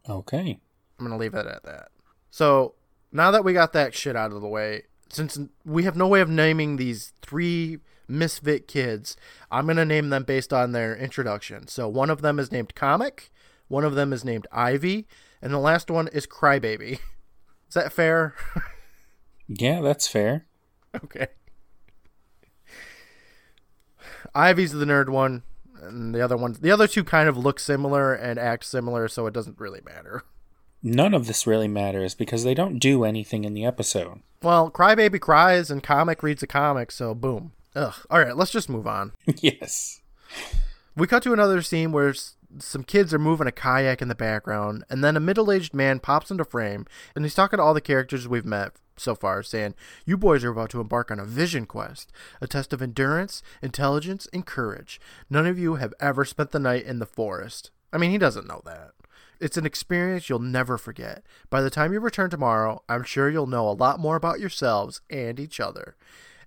[0.08, 0.58] Okay.
[0.98, 1.88] I'm going to leave it at that.
[2.30, 2.74] So
[3.12, 6.20] now that we got that shit out of the way, since we have no way
[6.20, 9.16] of naming these three misfit kids,
[9.50, 11.68] I'm going to name them based on their introduction.
[11.68, 13.30] So one of them is named Comic,
[13.68, 15.06] one of them is named Ivy,
[15.40, 16.98] and the last one is Crybaby.
[17.68, 18.34] Is that fair?
[19.50, 20.46] Yeah, that's fair.
[20.94, 21.28] okay.
[24.34, 25.42] Ivy's the nerd one,
[25.82, 29.26] and the other ones, the other two kind of look similar and act similar, so
[29.26, 30.24] it doesn't really matter.
[30.82, 34.20] None of this really matters because they don't do anything in the episode.
[34.42, 37.52] Well, Crybaby cries and Comic reads a comic, so boom.
[37.74, 37.94] Ugh.
[38.10, 39.12] All right, let's just move on.
[39.40, 40.00] yes.
[40.94, 42.14] We cut to another scene where
[42.58, 46.00] some kids are moving a kayak in the background, and then a middle aged man
[46.00, 49.74] pops into frame, and he's talking to all the characters we've met so far, saying,
[50.04, 54.26] You boys are about to embark on a vision quest, a test of endurance, intelligence,
[54.32, 55.00] and courage.
[55.30, 57.70] None of you have ever spent the night in the forest.
[57.92, 58.92] I mean, he doesn't know that.
[59.40, 61.22] It's an experience you'll never forget.
[61.48, 65.00] By the time you return tomorrow, I'm sure you'll know a lot more about yourselves
[65.08, 65.96] and each other.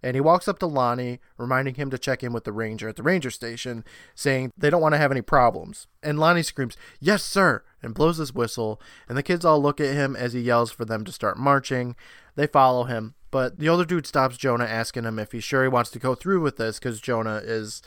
[0.03, 2.95] And he walks up to Lonnie, reminding him to check in with the ranger at
[2.95, 3.83] the ranger station,
[4.15, 5.87] saying they don't want to have any problems.
[6.01, 8.81] And Lonnie screams, Yes, sir, and blows his whistle.
[9.07, 11.95] And the kids all look at him as he yells for them to start marching.
[12.35, 15.69] They follow him, but the older dude stops Jonah, asking him if he's sure he
[15.69, 17.81] wants to go through with this because Jonah is,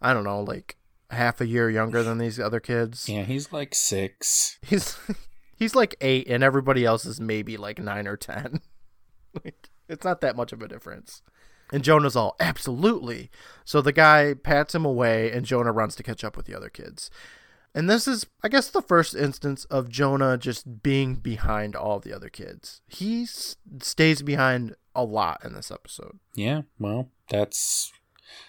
[0.00, 0.76] I don't know, like
[1.10, 3.08] half a year younger than these other kids.
[3.08, 4.58] Yeah, he's like six.
[4.62, 4.96] He's
[5.56, 8.60] he's like eight, and everybody else is maybe like nine or ten.
[9.44, 11.22] like it's not that much of a difference.
[11.72, 13.30] And Jonah's all absolutely.
[13.64, 16.68] So the guy pats him away, and Jonah runs to catch up with the other
[16.68, 17.10] kids.
[17.74, 22.12] And this is, I guess, the first instance of Jonah just being behind all the
[22.12, 22.82] other kids.
[22.86, 26.18] He s- stays behind a lot in this episode.
[26.34, 27.90] Yeah, well, that's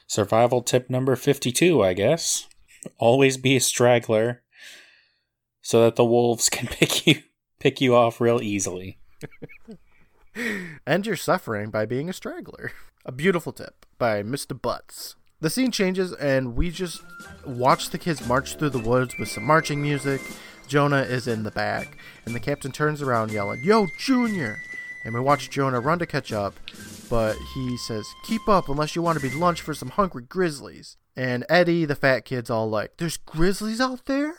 [0.07, 2.47] survival tip number 52, I guess.
[2.97, 4.41] Always be a straggler
[5.61, 7.23] so that the wolves can pick you
[7.59, 8.97] pick you off real easily.
[10.85, 12.71] End your suffering by being a straggler.
[13.05, 14.59] A beautiful tip by Mr.
[14.59, 15.17] Butts.
[15.41, 17.01] The scene changes, and we just
[17.45, 20.21] watch the kids march through the woods with some marching music.
[20.69, 24.57] Jonah is in the back, and the captain turns around yelling, Yo, Junior!
[25.03, 26.57] And we watch Jonah run to catch up,
[27.09, 30.95] but he says, Keep up unless you want to be lunch for some hungry grizzlies.
[31.13, 34.35] And Eddie, the fat kid's all like, There's grizzlies out there?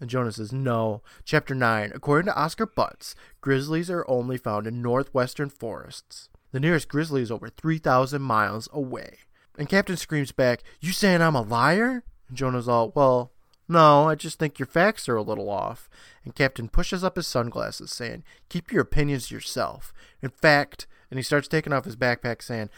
[0.00, 1.02] And Jonah says, No.
[1.26, 1.92] Chapter 9.
[1.94, 6.30] According to Oscar Butts, grizzlies are only found in northwestern forests.
[6.56, 9.18] The nearest grizzly is over 3,000 miles away.
[9.58, 12.02] And Captain screams back, You saying I'm a liar?
[12.28, 13.30] And Jonah's all, Well,
[13.68, 15.90] no, I just think your facts are a little off.
[16.24, 19.92] And Captain pushes up his sunglasses, saying, Keep your opinions to yourself.
[20.22, 22.70] In fact, and he starts taking off his backpack, saying,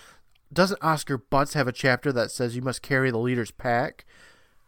[0.53, 4.05] Doesn't Oscar Butts have a chapter that says you must carry the leader's pack?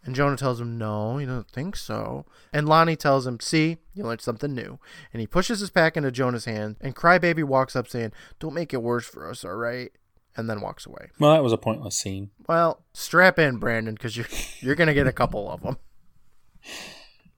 [0.03, 2.25] And Jonah tells him, No, he doesn't think so.
[2.51, 4.79] And Lonnie tells him, See, you learned something new.
[5.13, 8.73] And he pushes his pack into Jonah's hand, and Crybaby walks up saying, Don't make
[8.73, 9.91] it worse for us, all right?
[10.35, 11.09] And then walks away.
[11.19, 12.31] Well, that was a pointless scene.
[12.47, 14.27] Well, strap in, Brandon, because you're,
[14.59, 15.77] you're going to get a couple of them.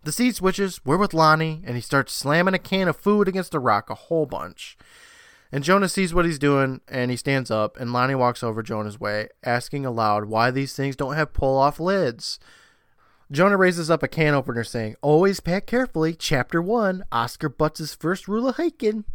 [0.03, 0.81] The scene switches.
[0.85, 3.95] We're with Lonnie, and he starts slamming a can of food against a rock a
[3.95, 4.77] whole bunch.
[5.53, 8.99] And Jonah sees what he's doing, and he stands up, and Lonnie walks over Jonah's
[8.99, 12.39] way, asking aloud why these things don't have pull off lids.
[13.31, 16.15] Jonah raises up a can opener, saying, Always pack carefully.
[16.15, 19.05] Chapter 1 Oscar Butts' first rule of hiking.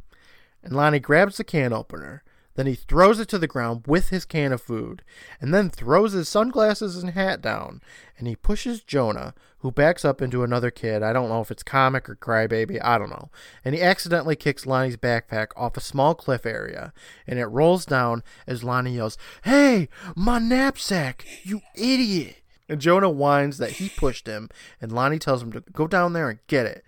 [0.62, 2.22] And Lonnie grabs the can opener.
[2.54, 5.02] Then he throws it to the ground with his can of food,
[5.40, 7.82] and then throws his sunglasses and hat down.
[8.16, 11.02] And he pushes Jonah, who backs up into another kid.
[11.02, 13.30] I don't know if it's comic or crybaby, I don't know.
[13.64, 16.92] And he accidentally kicks Lonnie's backpack off a small cliff area,
[17.26, 22.36] and it rolls down as Lonnie yells, Hey, my knapsack, you idiot!
[22.68, 24.48] And Jonah whines that he pushed him,
[24.80, 26.84] and Lonnie tells him to go down there and get it.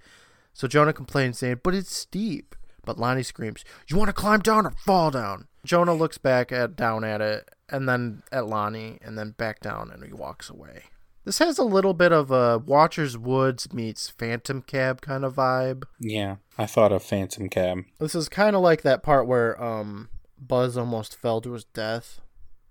[0.52, 2.54] So Jonah complains, saying, But it's steep.
[2.84, 5.48] But Lonnie screams, You want to climb down or fall down?
[5.64, 9.90] Jonah looks back at down at it, and then at Lonnie, and then back down,
[9.90, 10.84] and he walks away.
[11.30, 15.84] This has a little bit of a Watcher's Woods meets Phantom Cab kind of vibe.
[16.00, 17.84] Yeah, I thought of Phantom Cab.
[18.00, 20.08] This is kind of like that part where um
[20.40, 22.20] Buzz almost fell to his death,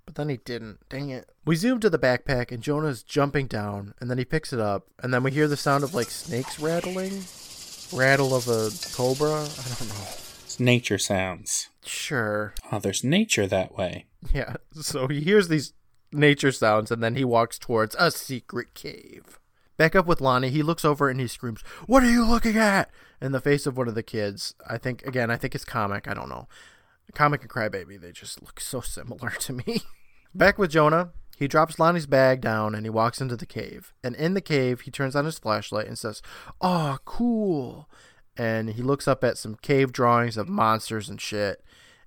[0.05, 0.79] but then he didn't.
[0.89, 1.29] Dang it.
[1.45, 4.87] We zoom to the backpack and Jonah's jumping down, and then he picks it up,
[5.01, 7.23] and then we hear the sound of like snakes rattling.
[7.93, 9.35] Rattle of a cobra?
[9.35, 10.07] I don't know.
[10.43, 11.69] It's nature sounds.
[11.85, 12.53] Sure.
[12.73, 14.07] Oh, there's nature that way.
[14.33, 14.57] Yeah.
[14.73, 15.71] So he hears these
[16.11, 19.39] nature sounds and then he walks towards a secret cave.
[19.77, 22.91] Back up with Lonnie, he looks over and he screams, What are you looking at?
[23.21, 24.53] In the face of one of the kids.
[24.67, 26.07] I think, again, I think it's comic.
[26.07, 26.47] I don't know.
[27.13, 29.83] Comic and Crybaby, they just look so similar to me.
[30.35, 33.93] Back with Jonah, he drops Lonnie's bag down and he walks into the cave.
[34.03, 36.21] And in the cave, he turns on his flashlight and says,
[36.59, 37.89] Oh, cool.
[38.35, 41.63] And he looks up at some cave drawings of monsters and shit.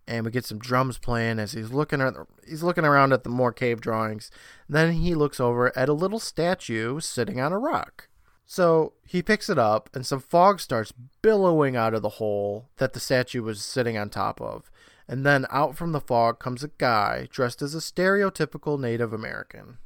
[0.07, 2.15] And we get some drums playing as he's looking at
[2.47, 4.31] he's looking around at the more cave drawings.
[4.69, 8.09] Then he looks over at a little statue sitting on a rock.
[8.45, 12.93] So he picks it up, and some fog starts billowing out of the hole that
[12.93, 14.71] the statue was sitting on top of.
[15.09, 19.79] And then out from the fog comes a guy dressed as a stereotypical Native American.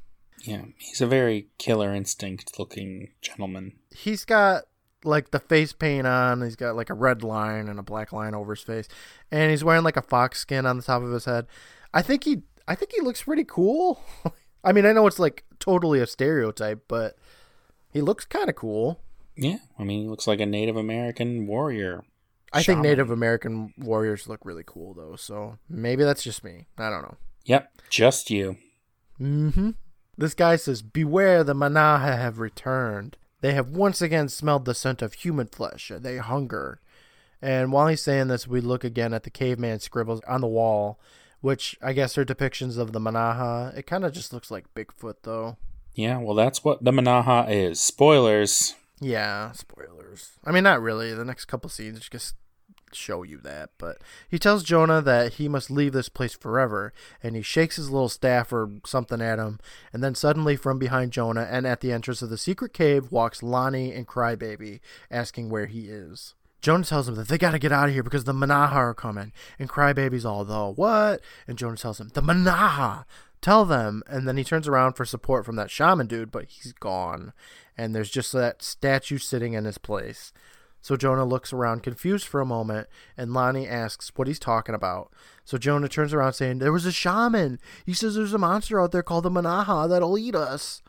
[0.43, 3.73] Yeah, he's a very killer instinct looking gentleman.
[3.95, 4.65] He's got
[5.07, 6.41] like the face paint on.
[6.41, 8.87] He's got like a red line and a black line over his face,
[9.31, 11.47] and he's wearing like a fox skin on the top of his head.
[11.93, 14.01] I think he, I think he looks pretty cool.
[14.63, 17.17] I mean, I know it's like totally a stereotype, but
[17.89, 18.99] he looks kind of cool.
[19.35, 22.03] Yeah, I mean, he looks like a Native American warrior.
[22.53, 26.67] I think Native American warriors look really cool though, so maybe that's just me.
[26.77, 27.17] I don't know.
[27.45, 28.57] Yep, just you.
[29.19, 29.71] Mm-hmm.
[30.17, 33.17] This guy says, Beware, the Manaha have returned.
[33.41, 35.91] They have once again smelled the scent of human flesh.
[35.91, 36.79] Uh, they hunger.
[37.41, 40.99] And while he's saying this, we look again at the caveman scribbles on the wall,
[41.41, 43.77] which I guess are depictions of the Manaha.
[43.77, 45.57] It kind of just looks like Bigfoot, though.
[45.93, 47.79] Yeah, well, that's what the Manaha is.
[47.79, 48.75] Spoilers.
[48.99, 50.31] Yeah, spoilers.
[50.43, 51.13] I mean, not really.
[51.13, 52.35] The next couple scenes just
[52.93, 53.71] show you that.
[53.77, 53.97] But
[54.29, 58.09] he tells Jonah that he must leave this place forever, and he shakes his little
[58.09, 59.59] staff or something at him.
[59.93, 63.43] And then suddenly, from behind Jonah and at the entrance of the secret cave, walks
[63.43, 66.35] Lonnie and Crybaby, asking where he is.
[66.59, 69.31] Jonah tells him that they gotta get out of here because the Manaha are coming.
[69.59, 71.21] And Crybaby's all, the what?
[71.47, 73.05] And Jonah tells him, the Manaha!
[73.41, 74.03] Tell them.
[74.07, 77.33] And then he turns around for support from that shaman dude, but he's gone.
[77.77, 80.33] And there's just that statue sitting in his place.
[80.87, 85.11] So Jonah looks around confused for a moment, and Lonnie asks what he's talking about.
[85.43, 87.59] So Jonah turns around saying, There was a shaman.
[87.85, 90.81] He says there's a monster out there called the Manaha that'll eat us.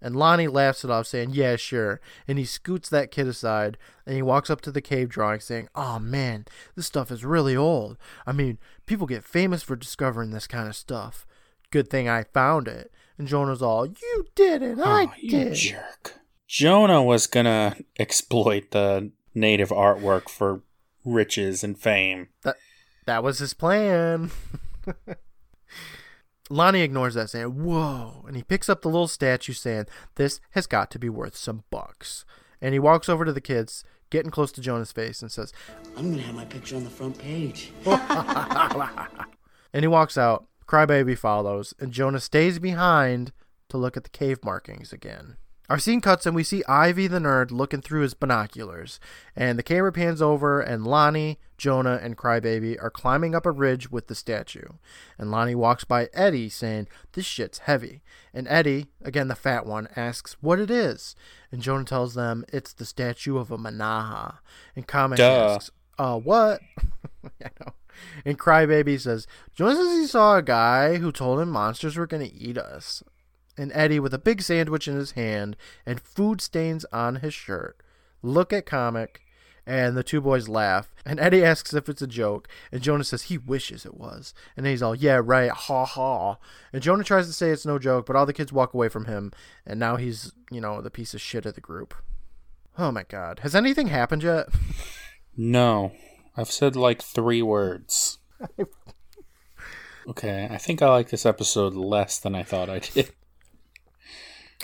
[0.00, 2.00] And Lonnie laughs it off, saying, Yeah, sure.
[2.28, 5.66] And he scoots that kid aside, and he walks up to the cave drawing, saying,
[5.74, 6.44] Oh man,
[6.76, 7.98] this stuff is really old.
[8.24, 11.26] I mean, people get famous for discovering this kind of stuff.
[11.72, 12.92] Good thing I found it.
[13.18, 14.78] And Jonah's all, You did it.
[14.78, 16.20] I did." oh, you jerk.
[16.46, 19.10] Jonah was gonna exploit the
[19.40, 20.62] native artwork for
[21.04, 22.28] riches and fame.
[22.42, 22.56] That
[23.06, 24.30] that was his plan.
[26.50, 28.24] Lonnie ignores that, saying, Whoa.
[28.26, 31.64] And he picks up the little statue, saying, This has got to be worth some
[31.70, 32.24] bucks.
[32.60, 35.52] And he walks over to the kids, getting close to Jonah's face, and says,
[35.96, 37.72] I'm gonna have my picture on the front page.
[39.72, 40.46] And he walks out.
[40.66, 43.32] Crybaby follows, and Jonah stays behind
[43.68, 45.36] to look at the cave markings again.
[45.70, 48.98] Our scene cuts and we see Ivy the nerd looking through his binoculars,
[49.36, 53.88] and the camera pans over, and Lonnie, Jonah, and Crybaby are climbing up a ridge
[53.88, 54.66] with the statue.
[55.16, 58.02] And Lonnie walks by Eddie, saying, This shit's heavy.
[58.34, 61.14] And Eddie, again the fat one, asks what it is.
[61.52, 64.38] And Jonah tells them it's the statue of a Manaha.
[64.74, 65.54] And Comic Duh.
[65.54, 66.62] asks, Uh, what?
[67.24, 67.74] I know.
[68.24, 72.28] And Crybaby says, Jonah says he saw a guy who told him monsters were going
[72.28, 73.04] to eat us.
[73.60, 77.76] And Eddie, with a big sandwich in his hand and food stains on his shirt,
[78.22, 79.20] look at Comic,
[79.66, 80.94] and the two boys laugh.
[81.04, 84.32] And Eddie asks if it's a joke, and Jonah says he wishes it was.
[84.56, 86.38] And he's all, yeah, right, ha ha.
[86.72, 89.04] And Jonah tries to say it's no joke, but all the kids walk away from
[89.04, 89.30] him,
[89.66, 91.94] and now he's, you know, the piece of shit of the group.
[92.78, 93.40] Oh my god.
[93.40, 94.46] Has anything happened yet?
[95.36, 95.92] No,
[96.36, 98.18] I've said like three words.
[100.08, 103.12] Okay, I think I like this episode less than I thought I did.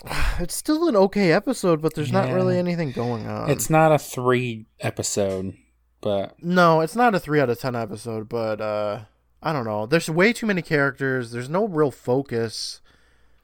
[0.39, 3.49] It's still an okay episode, but there's not really anything going on.
[3.49, 5.57] It's not a three episode,
[6.01, 8.99] but No, it's not a 3 out of 10 episode, but uh
[9.41, 9.85] I don't know.
[9.85, 11.31] There's way too many characters.
[11.31, 12.81] There's no real focus.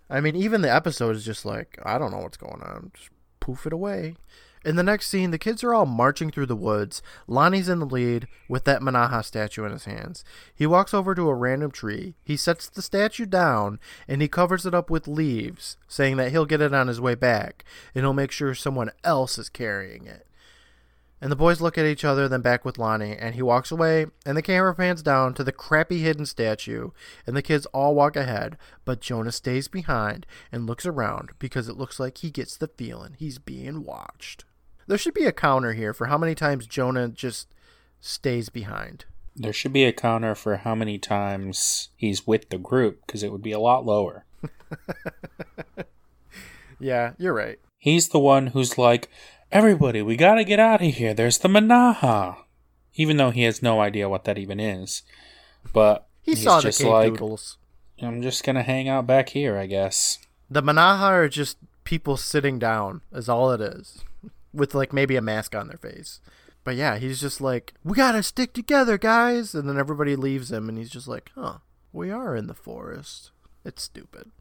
[0.10, 2.92] I mean, even the episode is just like, I don't know what's going on.
[2.96, 4.16] Just poof it away.
[4.66, 7.02] In the next scene, the kids are all marching through the woods.
[7.28, 10.24] Lonnie's in the lead with that Manaha statue in his hands.
[10.56, 12.16] He walks over to a random tree.
[12.24, 16.46] He sets the statue down and he covers it up with leaves, saying that he'll
[16.46, 20.28] get it on his way back and he'll make sure someone else is carrying it.
[21.20, 24.08] And the boys look at each other, then back with Lonnie, and he walks away,
[24.26, 26.90] and the camera pans down to the crappy hidden statue,
[27.26, 31.78] and the kids all walk ahead, but Jonah stays behind and looks around because it
[31.78, 34.44] looks like he gets the feeling he's being watched.
[34.88, 37.48] There should be a counter here for how many times Jonah just
[38.02, 39.06] stays behind.
[39.36, 43.32] there should be a counter for how many times he's with the group because it
[43.32, 44.26] would be a lot lower.
[46.80, 47.60] Yeah, you're right.
[47.78, 49.10] He's the one who's like,
[49.52, 51.14] everybody, we gotta get out of here.
[51.14, 52.38] There's the Manaha.
[52.96, 55.02] Even though he has no idea what that even is.
[55.72, 57.58] But He he's saw the cave like, doodles.
[58.02, 60.20] I'm just gonna hang out back here, I guess.
[60.50, 64.04] The Manaha are just people sitting down, is all it is,
[64.54, 66.22] with like maybe a mask on their face.
[66.64, 69.54] But yeah, he's just like, we gotta stick together, guys.
[69.54, 71.58] And then everybody leaves him, and he's just like, huh,
[71.92, 73.32] we are in the forest.
[73.66, 74.32] It's stupid.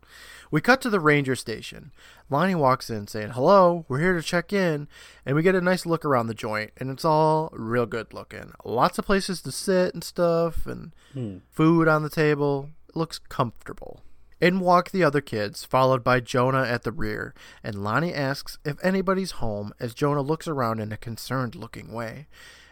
[0.51, 1.93] We cut to the ranger station.
[2.29, 4.89] Lonnie walks in saying, hello, we're here to check in.
[5.25, 8.53] And we get a nice look around the joint, and it's all real good looking.
[8.65, 11.39] Lots of places to sit and stuff, and hmm.
[11.51, 12.71] food on the table.
[12.89, 14.03] It looks comfortable.
[14.43, 18.77] In walk the other kids, followed by Jonah at the rear, and Lonnie asks if
[18.83, 22.27] anybody's home as Jonah looks around in a concerned looking way.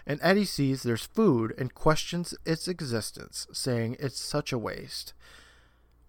[0.05, 5.13] And Eddie sees there's food and questions its existence, saying it's such a waste.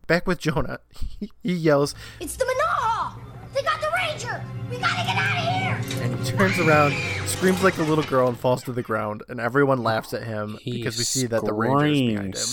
[0.08, 0.80] Back with Jonah,
[1.19, 3.19] he yells It's the Manaha!
[3.54, 4.43] They got the ranger!
[4.67, 6.02] We gotta get out of here!
[6.02, 6.93] and he turns around,
[7.28, 9.21] screams like a little girl, and falls to the ground.
[9.30, 12.47] And everyone laughs at him He because we see that the ranger's behind him.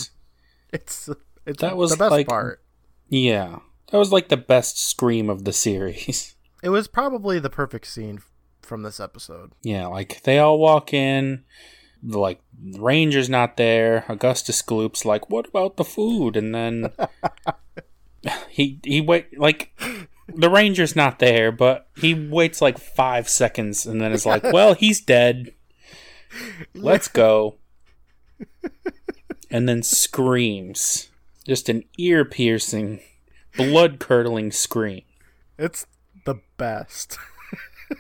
[0.74, 1.08] It's
[1.46, 2.60] it's That was the best like- part.
[3.08, 3.60] Yeah.
[3.90, 6.34] That was like the best scream of the series.
[6.60, 8.20] It was probably the perfect scene
[8.62, 9.52] from this episode.
[9.62, 11.44] Yeah, like they all walk in,
[12.02, 14.04] the, like the Ranger's not there.
[14.08, 16.92] Augustus Gloop's like, "What about the food?" And then
[18.48, 19.78] he he wait like
[20.26, 24.74] the Ranger's not there, but he waits like five seconds and then is like, "Well,
[24.74, 25.54] he's dead.
[26.74, 27.58] Let's go."
[29.50, 31.07] And then screams,
[31.48, 33.00] just an ear piercing,
[33.56, 35.02] blood curdling scream.
[35.58, 35.86] It's
[36.26, 37.18] the best.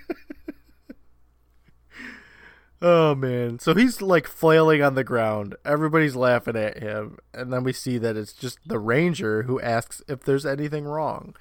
[2.82, 3.58] oh man.
[3.58, 5.56] So he's like flailing on the ground.
[5.64, 7.18] Everybody's laughing at him.
[7.32, 11.34] And then we see that it's just the ranger who asks if there's anything wrong.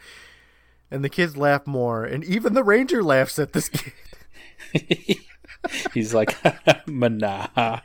[0.90, 2.06] And the kids laugh more.
[2.06, 3.94] And even the ranger laughs at this kid.
[5.94, 6.36] He's like,
[6.88, 7.84] Mana.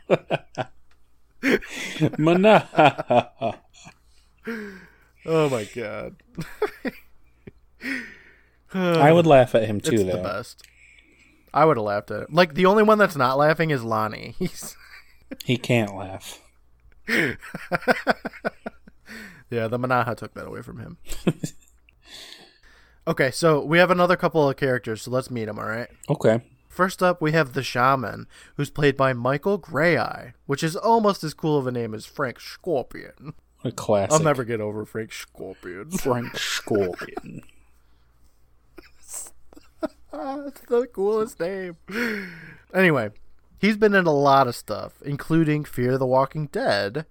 [2.19, 3.59] Mana.
[4.47, 6.17] Oh my god.
[8.75, 10.23] I would laugh at him too, it's the though.
[10.23, 10.63] best.
[11.55, 12.33] I would have laughed at it.
[12.33, 14.35] Like the only one that's not laughing is Lonnie.
[14.39, 14.77] He's
[15.45, 16.41] He can't laugh.
[17.09, 17.37] yeah,
[19.51, 20.99] the Manaha took that away from him.
[23.07, 25.59] okay, so we have another couple of characters, so let's meet them.
[25.59, 25.89] All right.
[26.09, 26.41] Okay.
[26.69, 28.27] First up, we have the shaman,
[28.57, 32.41] who's played by Michael Greyeye, which is almost as cool of a name as Frank
[32.41, 33.35] Scorpion.
[33.65, 34.13] A classic.
[34.13, 35.91] I'll never get over Frank Scorpion.
[35.99, 37.43] Frank Scorpion.
[40.13, 41.77] That's the coolest name.
[42.75, 43.11] Anyway,
[43.59, 47.07] he's been in a lot of stuff, including Fear the Walking Dead,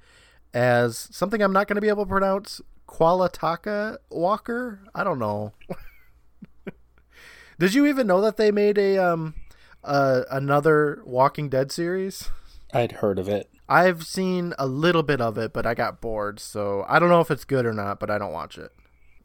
[0.53, 2.61] as something I'm not going to be able to pronounce.
[2.87, 4.81] Qaletaqa Walker.
[4.93, 5.53] I don't know.
[7.59, 9.35] Did you even know that they made a um
[9.83, 12.29] uh, another Walking Dead series?
[12.73, 13.49] I'd heard of it.
[13.71, 17.21] I've seen a little bit of it, but I got bored, so I don't know
[17.21, 18.73] if it's good or not, but I don't watch it.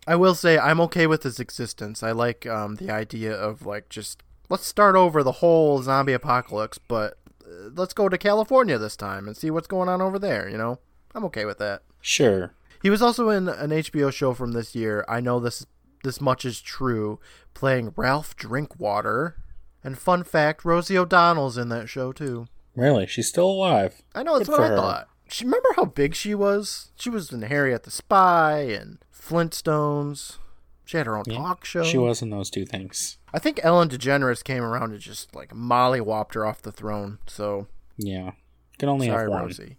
[0.06, 2.04] I will say I'm okay with its existence.
[2.04, 6.78] I like um, the idea of like just let's start over the whole zombie apocalypse,
[6.78, 10.48] but uh, let's go to California this time and see what's going on over there.
[10.48, 10.78] You know,
[11.12, 11.82] I'm okay with that.
[12.00, 12.54] Sure.
[12.80, 15.04] He was also in an HBO show from this year.
[15.08, 15.66] I know this
[16.04, 17.18] this much is true,
[17.52, 19.38] playing Ralph Drinkwater.
[19.82, 22.46] And fun fact, Rosie O'Donnell's in that show too.
[22.76, 23.06] Really?
[23.06, 24.02] She's still alive.
[24.14, 24.76] I know that's Good what I her.
[24.76, 25.08] thought.
[25.28, 26.92] She remember how big she was?
[26.96, 30.36] She was in Harriet the Spy and Flintstones.
[30.84, 31.82] She had her own talk show.
[31.82, 33.18] She was in those two things.
[33.34, 37.18] I think Ellen DeGeneres came around and just like mollywopped her off the throne.
[37.26, 38.32] So Yeah.
[38.78, 39.42] Can only sorry, have one.
[39.46, 39.78] Rosie.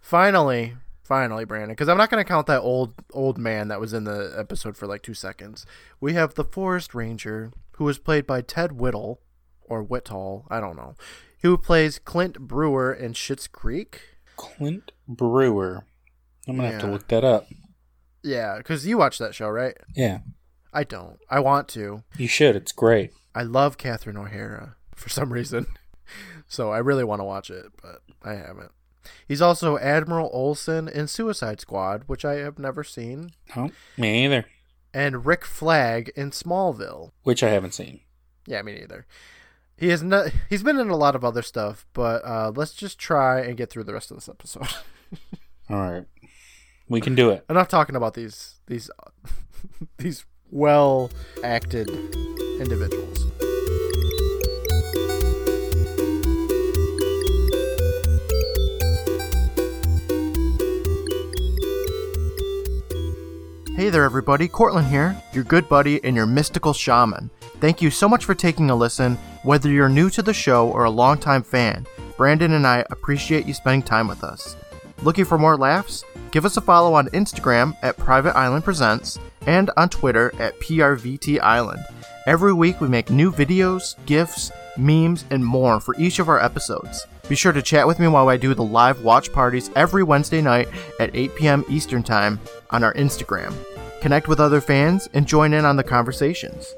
[0.00, 3.92] Finally, finally, Brandon, because I'm not going to count that old old man that was
[3.92, 5.66] in the episode for like two seconds.
[6.00, 9.20] We have the forest ranger who was played by Ted Whittle
[9.62, 10.94] or Whittall, I don't know,
[11.42, 14.00] who plays Clint Brewer in Schitt's Creek.
[14.36, 15.84] Clint Brewer.
[16.48, 17.46] I'm gonna have to look that up.
[18.22, 19.76] Yeah, because you watch that show, right?
[19.94, 20.18] Yeah.
[20.72, 21.18] I don't.
[21.28, 22.04] I want to.
[22.16, 22.54] You should.
[22.56, 23.12] It's great.
[23.34, 25.66] I love Catherine O'Hara for some reason.
[26.48, 28.72] So I really want to watch it, but I haven't.
[29.28, 34.46] He's also Admiral Olson in Suicide Squad, which I have never seen, No, me either.
[34.92, 37.12] and Rick Flag in Smallville.
[37.22, 38.00] Which I haven't seen.
[38.48, 39.06] Yeah, me neither.
[39.80, 40.30] He has not.
[40.50, 43.70] He's been in a lot of other stuff, but uh, let's just try and get
[43.70, 44.68] through the rest of this episode.
[45.70, 46.04] All right.
[46.86, 47.46] We can do it.
[47.48, 48.90] Enough talking about these these
[49.96, 51.10] these well
[51.42, 51.88] acted
[52.60, 53.24] individuals.
[63.76, 64.46] Hey there, everybody.
[64.46, 67.30] Cortland here, your good buddy and your mystical shaman.
[67.60, 69.16] Thank you so much for taking a listen.
[69.42, 71.86] Whether you're new to the show or a longtime fan,
[72.18, 74.54] Brandon and I appreciate you spending time with us.
[75.02, 76.04] Looking for more laughs?
[76.30, 81.40] Give us a follow on Instagram at Private Island Presents and on Twitter at PRVT
[81.40, 81.82] Island.
[82.26, 87.06] Every week we make new videos, gifs, memes, and more for each of our episodes.
[87.26, 90.42] Be sure to chat with me while I do the live watch parties every Wednesday
[90.42, 90.68] night
[91.00, 91.64] at 8 p.m.
[91.70, 92.38] Eastern Time
[92.68, 93.54] on our Instagram.
[94.02, 96.74] Connect with other fans and join in on the conversations.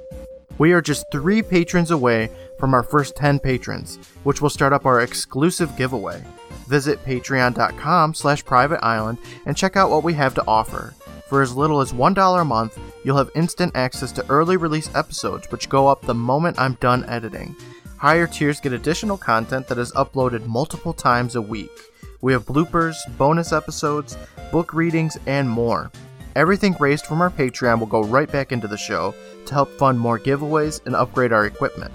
[0.62, 4.86] We are just three patrons away from our first 10 patrons, which will start up
[4.86, 6.22] our exclusive giveaway.
[6.68, 10.94] Visit patreon.com slash private island and check out what we have to offer.
[11.28, 15.50] For as little as $1 a month, you'll have instant access to early release episodes
[15.50, 17.56] which go up the moment I'm done editing.
[17.96, 21.76] Higher tiers get additional content that is uploaded multiple times a week.
[22.20, 24.16] We have bloopers, bonus episodes,
[24.52, 25.90] book readings, and more.
[26.34, 29.14] Everything raised from our Patreon will go right back into the show
[29.46, 31.94] to help fund more giveaways and upgrade our equipment.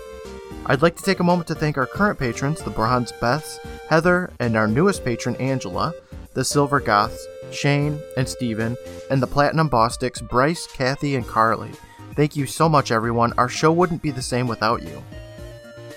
[0.67, 3.57] I'd like to take a moment to thank our current patrons, the Bronze Beths,
[3.89, 5.93] Heather, and our newest patron, Angela,
[6.33, 8.77] the Silver Goths, Shane and Steven,
[9.09, 11.71] and the Platinum Bostics, Bryce, Kathy, and Carly.
[12.15, 13.33] Thank you so much, everyone.
[13.37, 15.03] Our show wouldn't be the same without you.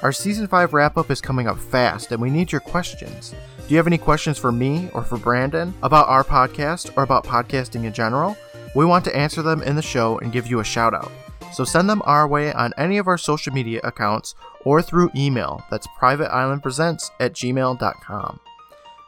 [0.02, 3.34] Our season 5 wrap up is coming up fast, and we need your questions.
[3.70, 7.22] Do you have any questions for me or for Brandon about our podcast or about
[7.22, 8.36] podcasting in general?
[8.74, 11.12] We want to answer them in the show and give you a shout out.
[11.52, 15.62] So send them our way on any of our social media accounts or through email.
[15.70, 18.40] That's privateislandpresents at gmail.com.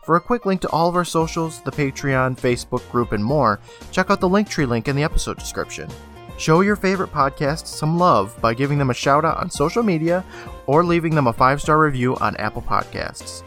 [0.05, 3.59] For a quick link to all of our socials, the Patreon, Facebook group, and more,
[3.91, 5.91] check out the Linktree link in the episode description.
[6.39, 10.25] Show your favorite podcast some love by giving them a shout out on social media
[10.69, 13.43] or leaving them a five star review on Apple Podcasts.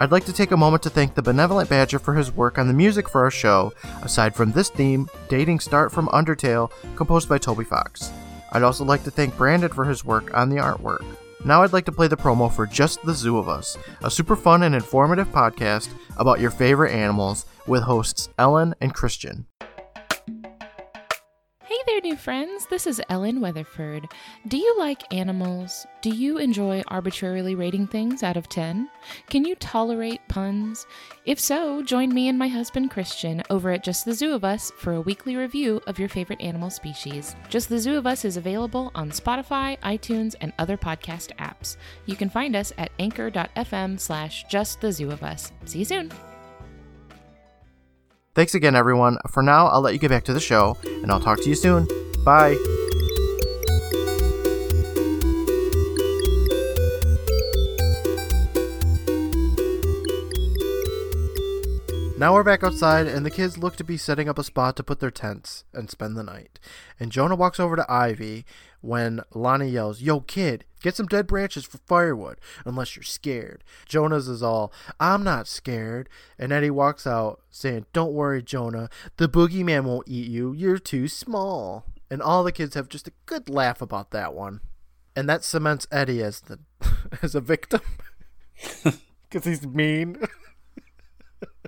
[0.00, 2.68] I'd like to take a moment to thank the Benevolent Badger for his work on
[2.68, 3.72] the music for our show,
[4.02, 8.12] aside from this theme, Dating Start from Undertale, composed by Toby Fox.
[8.52, 11.04] I'd also like to thank Brandon for his work on the artwork.
[11.44, 14.36] Now I'd like to play the promo for Just the Zoo of Us, a super
[14.36, 19.46] fun and informative podcast about your favorite animals with hosts Ellen and Christian.
[21.88, 22.66] There, new friends.
[22.66, 24.12] This is Ellen Weatherford.
[24.46, 25.86] Do you like animals?
[26.02, 28.90] Do you enjoy arbitrarily rating things out of 10?
[29.30, 30.86] Can you tolerate puns?
[31.24, 34.70] If so, join me and my husband Christian over at Just the Zoo of Us
[34.76, 37.34] for a weekly review of your favorite animal species.
[37.48, 41.78] Just the Zoo of Us is available on Spotify, iTunes, and other podcast apps.
[42.04, 45.52] You can find us at anchor.fm slash just the zoo of us.
[45.64, 46.12] See you soon.
[48.38, 49.18] Thanks again, everyone.
[49.28, 51.56] For now, I'll let you get back to the show, and I'll talk to you
[51.56, 51.88] soon.
[52.24, 52.52] Bye.
[62.16, 64.84] Now we're back outside, and the kids look to be setting up a spot to
[64.84, 66.60] put their tents and spend the night.
[67.00, 68.44] And Jonah walks over to Ivy
[68.80, 73.64] when Lonnie yells, Yo, kid, get some dead branches for firewood, unless you're scared.
[73.86, 76.08] Jonah's is all, I'm not scared.
[76.38, 81.08] And Eddie walks out, saying, Don't worry, Jonah, the boogeyman won't eat you, you're too
[81.08, 81.84] small.
[82.10, 84.60] And all the kids have just a good laugh about that one.
[85.14, 86.60] And that cements Eddie as the
[87.22, 87.80] as a victim.
[89.30, 90.16] Because he's mean.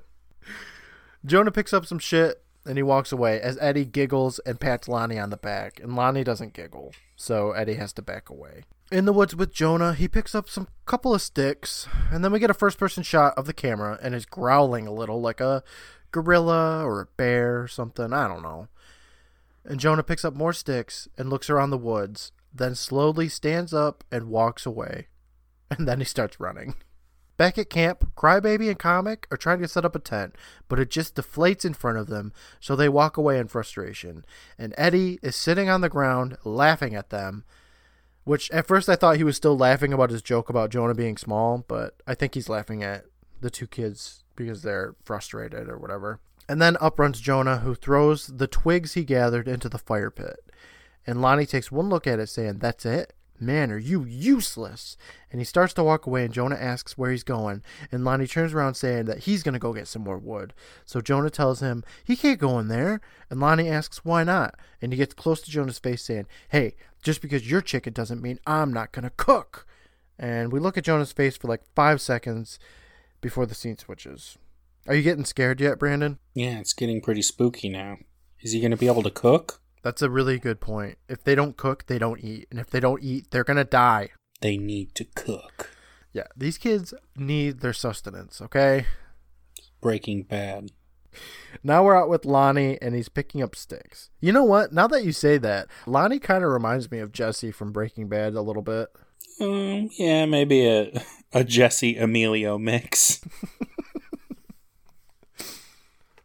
[1.26, 5.18] Jonah picks up some shit and he walks away as Eddie giggles and pats Lonnie
[5.18, 5.80] on the back.
[5.80, 8.64] And Lonnie doesn't giggle, so Eddie has to back away.
[8.92, 12.40] In the woods with Jonah, he picks up some couple of sticks, and then we
[12.40, 15.62] get a first person shot of the camera and is growling a little like a
[16.10, 18.12] gorilla or a bear or something.
[18.12, 18.68] I don't know.
[19.64, 24.02] And Jonah picks up more sticks and looks around the woods, then slowly stands up
[24.10, 25.06] and walks away.
[25.78, 26.74] And then he starts running.
[27.40, 30.36] Back at camp, Crybaby and Comic are trying to set up a tent,
[30.68, 34.26] but it just deflates in front of them, so they walk away in frustration.
[34.58, 37.44] And Eddie is sitting on the ground laughing at them,
[38.24, 41.16] which at first I thought he was still laughing about his joke about Jonah being
[41.16, 43.06] small, but I think he's laughing at
[43.40, 46.20] the two kids because they're frustrated or whatever.
[46.46, 50.40] And then up runs Jonah, who throws the twigs he gathered into the fire pit.
[51.06, 53.14] And Lonnie takes one look at it, saying, That's it?
[53.40, 54.96] Man, are you useless?
[55.30, 57.62] And he starts to walk away, and Jonah asks where he's going.
[57.90, 60.52] And Lonnie turns around saying that he's going to go get some more wood.
[60.84, 63.00] So Jonah tells him he can't go in there.
[63.30, 64.56] And Lonnie asks why not.
[64.82, 68.38] And he gets close to Jonah's face, saying, Hey, just because you're chicken doesn't mean
[68.46, 69.66] I'm not going to cook.
[70.18, 72.58] And we look at Jonah's face for like five seconds
[73.20, 74.36] before the scene switches.
[74.86, 76.18] Are you getting scared yet, Brandon?
[76.34, 77.98] Yeah, it's getting pretty spooky now.
[78.40, 79.60] Is he going to be able to cook?
[79.82, 80.98] That's a really good point.
[81.08, 82.48] If they don't cook, they don't eat.
[82.50, 84.10] And if they don't eat, they're going to die.
[84.40, 85.70] They need to cook.
[86.12, 88.86] Yeah, these kids need their sustenance, okay?
[89.80, 90.72] Breaking Bad.
[91.62, 94.10] Now we're out with Lonnie and he's picking up sticks.
[94.20, 94.72] You know what?
[94.72, 98.34] Now that you say that, Lonnie kind of reminds me of Jesse from Breaking Bad
[98.34, 98.88] a little bit.
[99.40, 101.02] Um, yeah, maybe a
[101.32, 103.20] a Jesse Emilio mix.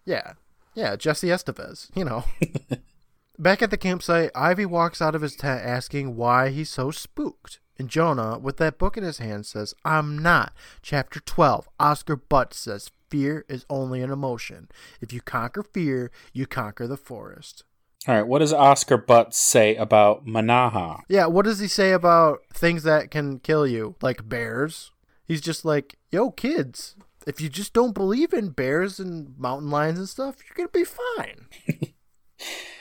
[0.06, 0.34] Yeah.
[0.76, 2.24] Yeah, Jesse Estevez, you know.
[3.38, 7.60] Back at the campsite, Ivy walks out of his tent asking why he's so spooked.
[7.78, 10.54] And Jonah, with that book in his hand, says, I'm not.
[10.82, 14.70] Chapter 12, Oscar Butts says, Fear is only an emotion.
[15.02, 17.64] If you conquer fear, you conquer the forest.
[18.08, 21.02] All right, what does Oscar Butts say about Manaha?
[21.10, 24.92] Yeah, what does he say about things that can kill you, like bears?
[25.26, 26.96] He's just like, yo, kids,
[27.28, 30.80] if you just don't believe in bears and mountain lions and stuff, you're going to
[30.80, 31.94] be fine.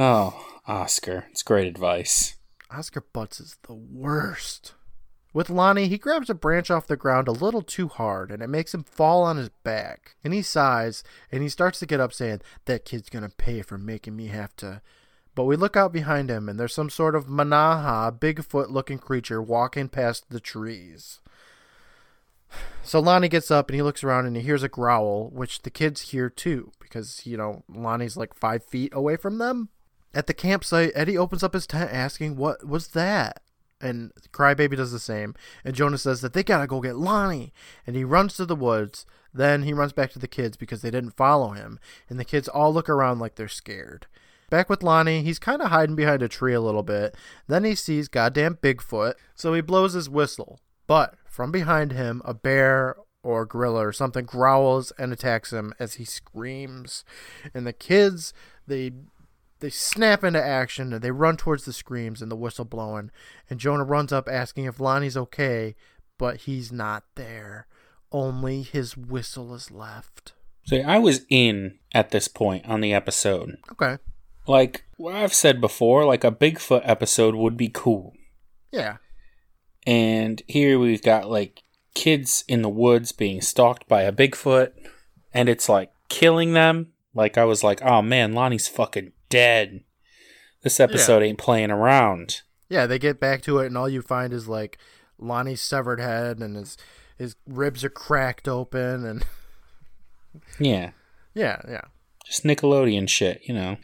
[0.00, 2.36] Oh, Oscar, it's great advice.
[2.70, 4.74] Oscar Butts is the worst.
[5.32, 8.48] With Lonnie, he grabs a branch off the ground a little too hard and it
[8.48, 10.14] makes him fall on his back.
[10.22, 13.76] And he sighs and he starts to get up, saying, That kid's gonna pay for
[13.76, 14.82] making me have to.
[15.34, 19.42] But we look out behind him and there's some sort of Manaha, Bigfoot looking creature
[19.42, 21.20] walking past the trees.
[22.84, 25.70] So Lonnie gets up and he looks around and he hears a growl, which the
[25.70, 29.70] kids hear too, because, you know, Lonnie's like five feet away from them.
[30.14, 33.42] At the campsite, Eddie opens up his tent asking, What was that?
[33.80, 35.34] And Crybaby does the same.
[35.64, 37.52] And Jonah says that they gotta go get Lonnie.
[37.86, 39.06] And he runs to the woods.
[39.32, 41.78] Then he runs back to the kids because they didn't follow him.
[42.08, 44.06] And the kids all look around like they're scared.
[44.50, 47.14] Back with Lonnie, he's kind of hiding behind a tree a little bit.
[47.46, 50.58] Then he sees goddamn Bigfoot, so he blows his whistle.
[50.86, 55.94] But from behind him, a bear or gorilla or something growls and attacks him as
[55.94, 57.04] he screams.
[57.52, 58.32] And the kids,
[58.66, 58.92] they
[59.60, 63.10] they snap into action and they run towards the screams and the whistle blowing.
[63.50, 65.74] And Jonah runs up asking if Lonnie's okay,
[66.16, 67.66] but he's not there.
[68.12, 70.32] Only his whistle is left.
[70.64, 73.56] See, I was in at this point on the episode.
[73.72, 73.98] Okay.
[74.46, 78.14] Like what I've said before, like a Bigfoot episode would be cool.
[78.70, 78.96] Yeah.
[79.86, 81.62] And here we've got like
[81.94, 84.72] kids in the woods being stalked by a Bigfoot,
[85.32, 86.92] and it's like killing them.
[87.14, 89.82] Like I was like, oh man, Lonnie's fucking dead.
[90.62, 92.42] This episode ain't playing around.
[92.68, 94.78] Yeah, they get back to it and all you find is like
[95.18, 96.76] Lonnie's severed head and his
[97.16, 99.24] his ribs are cracked open and
[100.60, 100.90] Yeah,
[101.34, 101.82] yeah, yeah.
[102.24, 103.76] just Nickelodeon shit, you know.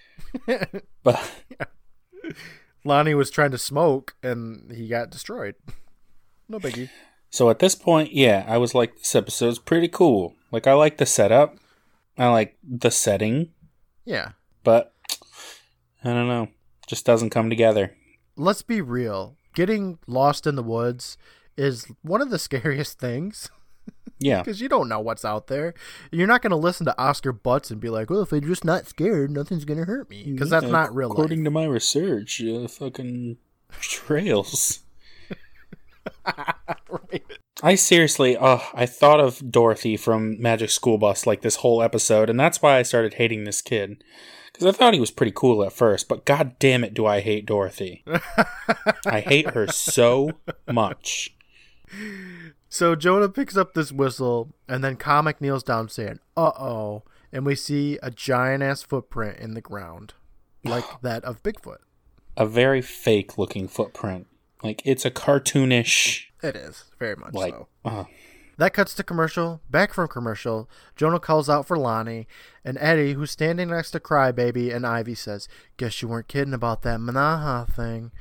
[1.02, 1.30] but
[2.84, 5.54] Lonnie was trying to smoke and he got destroyed.
[6.46, 6.90] No biggie.
[7.30, 10.34] so at this point, yeah, I was like, this episode's pretty cool.
[10.52, 11.56] Like I like the setup,
[12.18, 13.48] I like the setting,
[14.04, 14.32] Yeah.
[14.62, 14.92] but
[16.04, 16.48] I don't know,
[16.86, 17.96] just doesn't come together.
[18.36, 19.36] Let's be real.
[19.54, 21.16] Getting lost in the woods
[21.56, 23.48] is one of the scariest things
[24.18, 25.74] Yeah, because you don't know what's out there.
[26.10, 28.64] You're not going to listen to Oscar Butts and be like, "Well, if I'm just
[28.64, 31.16] not scared, nothing's going to hurt me," because that's Yeah, not real life.
[31.18, 33.38] According to my research, uh, fucking
[33.80, 34.80] trails.
[37.62, 42.28] I seriously, oh, I thought of Dorothy from Magic School Bus like this whole episode,
[42.28, 44.02] and that's why I started hating this kid.
[44.54, 47.20] Because I thought he was pretty cool at first, but god damn it, do I
[47.20, 48.04] hate Dorothy.
[49.04, 50.30] I hate her so
[50.70, 51.34] much.
[52.68, 57.02] So Jonah picks up this whistle, and then Comic kneels down, saying, "Uh oh,"
[57.32, 60.14] and we see a giant ass footprint in the ground,
[60.64, 61.78] like that of Bigfoot.
[62.36, 64.26] A very fake looking footprint.
[64.62, 67.68] Like, it's a cartoonish, It is very much like, so.
[67.84, 68.04] uh,
[68.56, 69.60] That cuts to commercial.
[69.70, 72.28] Back from commercial, Jonah calls out for Lonnie,
[72.64, 76.82] and Eddie, who's standing next to Crybaby, and Ivy says, Guess you weren't kidding about
[76.82, 78.12] that Manaha thing.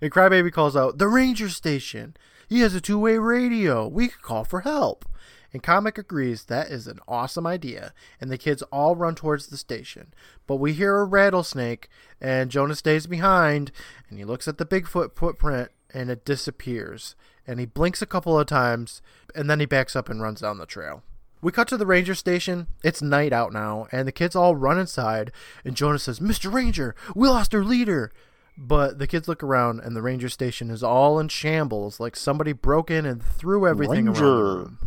[0.00, 2.16] And Crybaby calls out, The Ranger Station!
[2.48, 3.88] He has a two way radio!
[3.88, 5.04] We could call for help!
[5.52, 9.56] And Comic agrees that is an awesome idea, and the kids all run towards the
[9.56, 10.14] station.
[10.46, 11.88] But we hear a rattlesnake,
[12.20, 13.70] and Jonah stays behind,
[14.08, 17.16] and he looks at the Bigfoot footprint, and it disappears.
[17.46, 19.02] And he blinks a couple of times,
[19.34, 21.02] and then he backs up and runs down the trail.
[21.40, 22.68] We cut to the ranger station.
[22.84, 25.32] It's night out now, and the kids all run inside.
[25.64, 26.52] And Jonah says, Mr.
[26.52, 28.12] Ranger, we lost our leader.
[28.56, 32.52] But the kids look around, and the ranger station is all in shambles, like somebody
[32.52, 34.54] broke in and threw everything around Ranger.
[34.54, 34.78] room.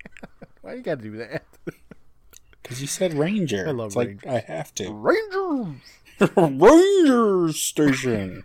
[0.62, 1.44] Why you gotta do that?
[2.62, 3.66] because you said Ranger.
[3.68, 4.30] I love it's like, Ranger.
[4.30, 4.92] I have to.
[4.92, 5.80] Ranger!
[6.36, 8.44] Ranger Station.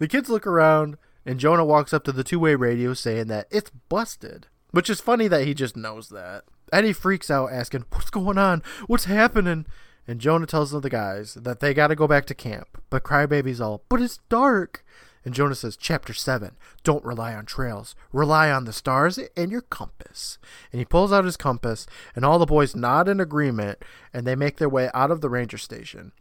[0.00, 3.46] The kids look around, and Jonah walks up to the two way radio saying that
[3.50, 4.48] it's busted.
[4.72, 6.44] Which is funny that he just knows that.
[6.72, 8.62] Eddie freaks out, asking, What's going on?
[8.86, 9.66] What's happening?
[10.08, 12.82] And Jonah tells the guys that they gotta go back to camp.
[12.88, 14.84] But Crybaby's all, But it's dark.
[15.22, 19.60] And Jonah says, Chapter 7 Don't rely on trails, rely on the stars and your
[19.60, 20.38] compass.
[20.72, 21.86] And he pulls out his compass,
[22.16, 23.82] and all the boys nod in agreement,
[24.14, 26.12] and they make their way out of the ranger station.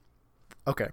[0.68, 0.90] Okay,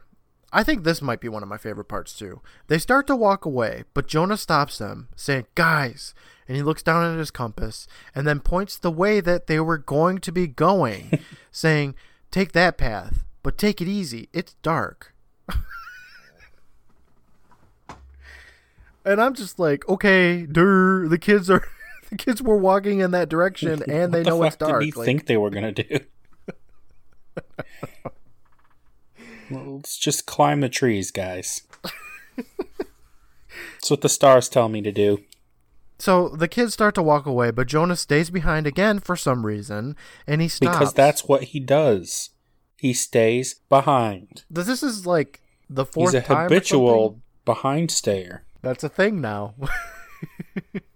[0.53, 2.41] I think this might be one of my favorite parts too.
[2.69, 6.15] They start to walk away, but Jonah stops them, saying, Guys,
[6.47, 9.79] and he looks down at his compass and then points the way that they were
[9.79, 11.19] going to be going,
[11.51, 11.95] saying,
[12.31, 14.29] Take that path, but take it easy.
[14.33, 15.13] It's dark.
[19.05, 21.67] and I'm just like, okay, der, the kids are
[22.11, 24.81] the kids were walking in that direction and they the know it's dark.
[24.81, 26.01] Did he Like, think they were gonna do?
[29.51, 31.63] Well, let's just climb the trees, guys.
[32.37, 35.19] That's what the stars tell me to do.
[35.99, 39.97] so the kids start to walk away, but Jonah stays behind again for some reason,
[40.27, 40.77] and he stops.
[40.77, 42.31] Because that's what he does.
[42.77, 44.45] He stays behind.
[44.51, 45.41] this is like
[45.71, 48.45] the fourth He's a habitual behind stayer.
[48.63, 49.55] That's a thing now.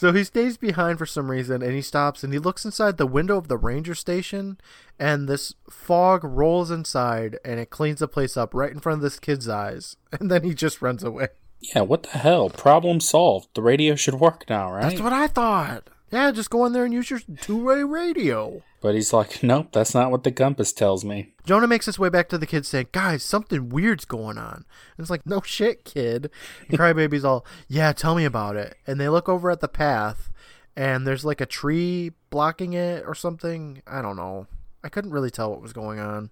[0.00, 3.06] so he stays behind for some reason and he stops and he looks inside the
[3.06, 4.56] window of the ranger station
[4.98, 9.02] and this fog rolls inside and it cleans the place up right in front of
[9.02, 11.28] this kid's eyes and then he just runs away.
[11.60, 12.48] Yeah, what the hell?
[12.48, 13.48] Problem solved.
[13.52, 14.84] The radio should work now, right?
[14.84, 15.90] That's what I thought.
[16.10, 18.62] Yeah, just go in there and use your two-way radio.
[18.80, 21.34] But he's like, nope, that's not what the compass tells me.
[21.44, 24.54] Jonah makes his way back to the kids saying, Guys, something weird's going on.
[24.96, 26.30] And it's like, No shit, kid.
[26.68, 28.76] And Crybaby's all, Yeah, tell me about it.
[28.86, 30.30] And they look over at the path
[30.76, 33.82] and there's like a tree blocking it or something.
[33.86, 34.46] I don't know.
[34.82, 36.30] I couldn't really tell what was going on.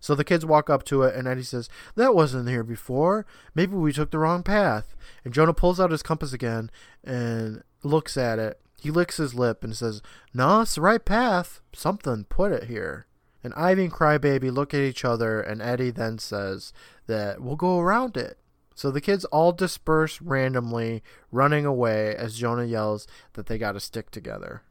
[0.00, 3.24] So the kids walk up to it and Eddie says, That wasn't here before.
[3.54, 4.94] Maybe we took the wrong path.
[5.24, 6.70] And Jonah pulls out his compass again
[7.02, 8.60] and looks at it.
[8.84, 10.02] He licks his lip and says,
[10.34, 11.62] No, it's the right path.
[11.72, 13.06] Something put it here.
[13.42, 16.72] And Ivy and Crybaby look at each other, and Eddie then says
[17.06, 18.36] that we'll go around it.
[18.74, 24.10] So the kids all disperse randomly, running away as Jonah yells that they gotta stick
[24.10, 24.62] together.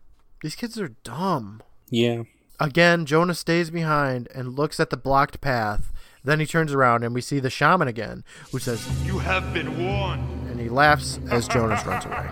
[0.43, 1.63] These kids are dumb.
[1.89, 2.23] Yeah.
[2.59, 5.91] Again, Jonah stays behind and looks at the blocked path.
[6.23, 9.83] Then he turns around and we see the shaman again, who says, You have been
[9.83, 10.49] warned.
[10.51, 12.29] and he laughs as Jonas runs away.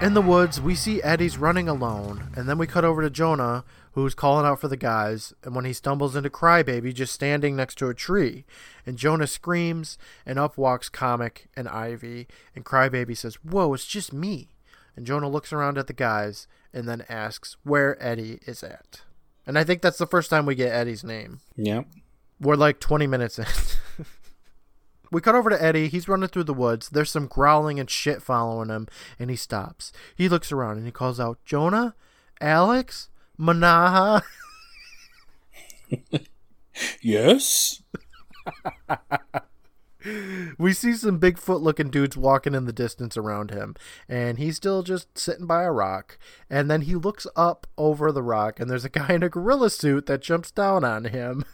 [0.00, 3.64] In the woods, we see Eddie's running alone, and then we cut over to Jonah,
[3.92, 7.78] who's calling out for the guys, and when he stumbles into Crybaby just standing next
[7.78, 8.44] to a tree,
[8.86, 14.12] and Jonah screams, and up walks Comic and Ivy, and Crybaby says, Whoa, it's just
[14.12, 14.50] me.
[14.94, 19.02] And Jonah looks around at the guys, and then asks where Eddie is at.
[19.48, 21.40] And I think that's the first time we get Eddie's name.
[21.56, 21.86] Yep.
[22.40, 23.46] We're like 20 minutes in.
[25.10, 25.88] we cut over to Eddie.
[25.88, 26.88] He's running through the woods.
[26.88, 28.88] There's some growling and shit following him,
[29.18, 29.92] and he stops.
[30.14, 31.94] He looks around and he calls out, Jonah?
[32.40, 33.08] Alex?
[33.38, 34.22] Manaha?
[37.02, 37.82] Yes.
[40.58, 43.74] We see some Bigfoot looking dudes walking in the distance around him,
[44.08, 46.18] and he's still just sitting by a rock.
[46.48, 49.70] And then he looks up over the rock, and there's a guy in a gorilla
[49.70, 51.44] suit that jumps down on him.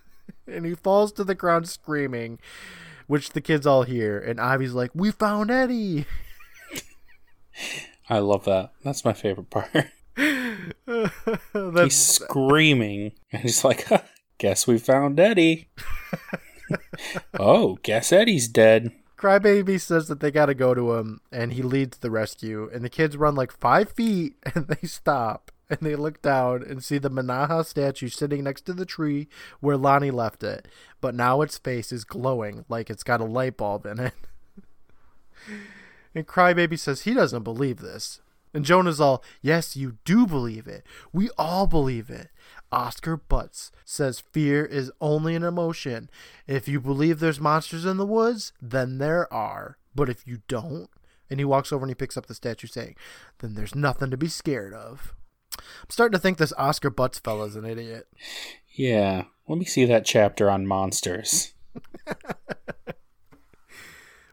[0.46, 2.38] and he falls to the ground screaming,
[3.06, 4.18] which the kids all hear.
[4.18, 6.06] And Ivy's like, We found Eddie!
[8.08, 8.72] I love that.
[8.82, 9.70] That's my favorite part.
[11.52, 13.88] He's screaming, and he's like,
[14.38, 15.68] "Guess we found Eddie."
[17.38, 18.92] oh, guess Eddie's dead.
[19.18, 22.70] Crybaby says that they gotta go to him, and he leads the rescue.
[22.72, 26.84] And the kids run like five feet, and they stop, and they look down and
[26.84, 29.28] see the Manaha statue sitting next to the tree
[29.60, 30.68] where Lonnie left it.
[31.00, 34.14] But now its face is glowing like it's got a light bulb in it.
[36.14, 38.20] and Crybaby says he doesn't believe this.
[38.52, 40.84] And Jonah's all, Yes, you do believe it.
[41.12, 42.28] We all believe it.
[42.70, 46.08] Oscar Butts says fear is only an emotion.
[46.46, 49.78] If you believe there's monsters in the woods, then there are.
[49.94, 50.88] But if you don't,
[51.30, 52.96] and he walks over and he picks up the statue saying,
[53.38, 55.14] then there's nothing to be scared of.
[55.82, 58.08] I'm starting to think this Oscar Butts fella's an idiot.
[58.72, 59.24] Yeah.
[59.48, 61.52] Let me see that chapter on monsters.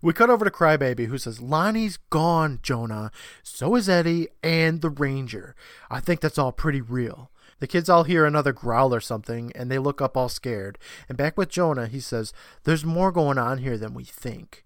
[0.03, 3.11] We cut over to Crybaby, who says, Lonnie's gone, Jonah.
[3.43, 5.55] So is Eddie and the Ranger.
[5.91, 7.29] I think that's all pretty real.
[7.59, 10.79] The kids all hear another growl or something, and they look up all scared.
[11.07, 14.65] And back with Jonah, he says, There's more going on here than we think.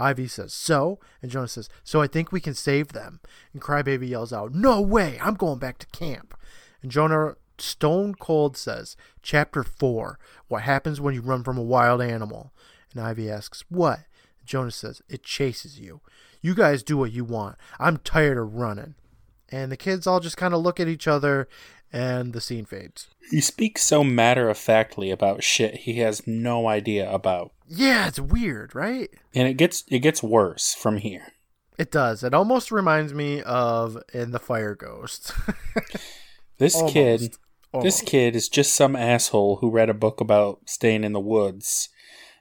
[0.00, 0.98] Ivy says, So?
[1.20, 3.20] And Jonah says, So I think we can save them.
[3.52, 5.18] And Crybaby yells out, No way!
[5.22, 6.34] I'm going back to camp.
[6.82, 12.00] And Jonah stone cold says, Chapter 4 What happens when you run from a wild
[12.00, 12.52] animal?
[12.92, 14.00] And Ivy asks, What?
[14.44, 16.00] Jonah says, It chases you.
[16.40, 17.56] You guys do what you want.
[17.78, 18.94] I'm tired of running.
[19.50, 21.48] And the kids all just kind of look at each other
[21.92, 23.08] and the scene fades.
[23.30, 27.52] He speaks so matter of factly about shit he has no idea about.
[27.72, 29.08] Yeah, it's weird, right?
[29.32, 31.34] And it gets it gets worse from here.
[31.78, 32.24] It does.
[32.24, 35.32] It almost reminds me of in the Fire Ghost.
[36.58, 36.92] This Almost.
[36.92, 37.36] kid
[37.80, 41.88] this kid is just some asshole who read a book about staying in the woods.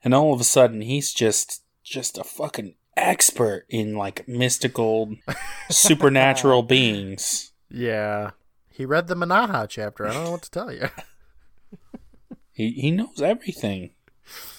[0.03, 5.15] And all of a sudden he's just just a fucking expert in like mystical
[5.69, 7.53] supernatural beings.
[7.69, 8.31] Yeah.
[8.69, 10.05] He read the Manaha chapter.
[10.05, 10.89] I don't know what to tell you.
[12.51, 13.91] He he knows everything.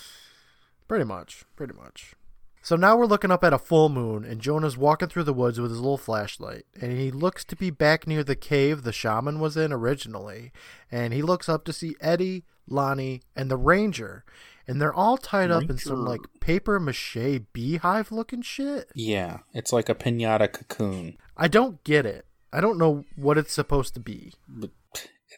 [0.90, 1.44] pretty much.
[1.54, 2.16] Pretty much.
[2.62, 5.60] So now we're looking up at a full moon, and Jonah's walking through the woods
[5.60, 6.66] with his little flashlight.
[6.80, 10.50] And he looks to be back near the cave the shaman was in originally.
[10.90, 14.24] And he looks up to see Eddie, Lonnie, and the ranger.
[14.66, 18.90] And they're all tied up in some like paper mache beehive looking shit.
[18.92, 21.18] Yeah, it's like a pinata cocoon.
[21.36, 22.26] I don't get it.
[22.52, 24.34] I don't know what it's supposed to be.
[24.48, 24.70] But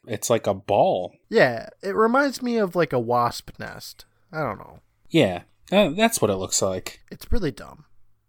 [0.07, 1.12] it's like a ball.
[1.28, 4.07] Yeah, it reminds me of like a wasp nest.
[4.32, 4.80] I don't know.
[5.12, 7.00] Yeah, uh, that's what it looks like.
[7.10, 7.84] It's really dumb.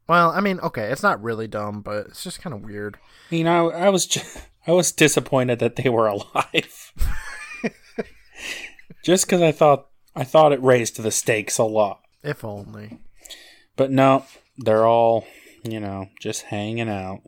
[0.08, 2.98] Well, I mean, okay, it's not really dumb, but it's just kind of weird.
[3.30, 6.92] You know, I was just, I was disappointed that they were alive.
[9.04, 13.00] just because I thought I thought it raised the stakes a lot, If only.
[13.76, 14.26] but no,
[14.58, 15.26] they're all
[15.64, 17.22] you know just hanging out.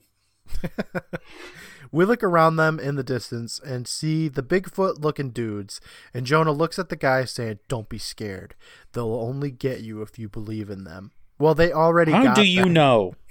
[1.95, 5.79] We look around them in the distance and see the Bigfoot looking dudes,
[6.13, 8.53] and Jonah looks at the guy saying, Don't be scared.
[8.91, 11.11] They'll only get you if you believe in them.
[11.39, 12.73] Well, they already How do you them.
[12.73, 13.15] know?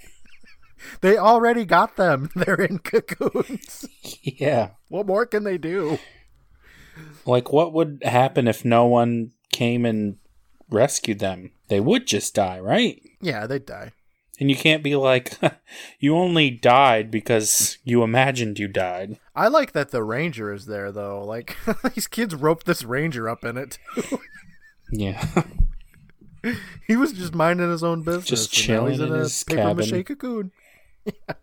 [1.01, 2.29] They already got them.
[2.35, 3.87] They're in cocoons.
[4.21, 5.99] yeah, what more can they do?
[7.25, 10.17] like what would happen if no one came and
[10.69, 11.51] rescued them?
[11.69, 13.01] They would just die, right?
[13.21, 13.93] Yeah, they'd die.
[14.39, 15.37] And you can't be like,
[15.99, 19.19] you only died because you imagined you died.
[19.35, 21.23] I like that the ranger is there, though.
[21.23, 21.55] Like,
[21.95, 23.77] these kids roped this ranger up in it.
[24.91, 25.25] Yeah.
[26.87, 28.25] he was just minding his own business.
[28.25, 30.03] Just he's chilling in a his cabin.
[30.03, 30.51] cocoon.
[31.05, 31.35] Yeah.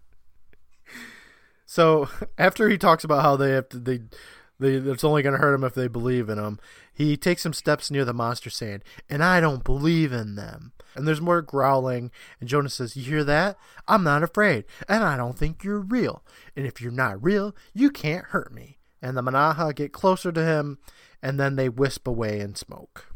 [1.67, 4.01] So after he talks about how they have to, they,
[4.61, 6.61] they, it's only going to hurt him if they believe in him.
[6.93, 11.07] He takes some steps near the monster, saying, "And I don't believe in them." And
[11.07, 12.11] there's more growling.
[12.41, 13.57] And Jonah says, "You hear that?
[13.89, 16.23] I'm not afraid, and I don't think you're real.
[16.57, 20.45] And if you're not real, you can't hurt me." And the Manaha get closer to
[20.45, 20.79] him,
[21.23, 23.13] and then they wisp away in smoke.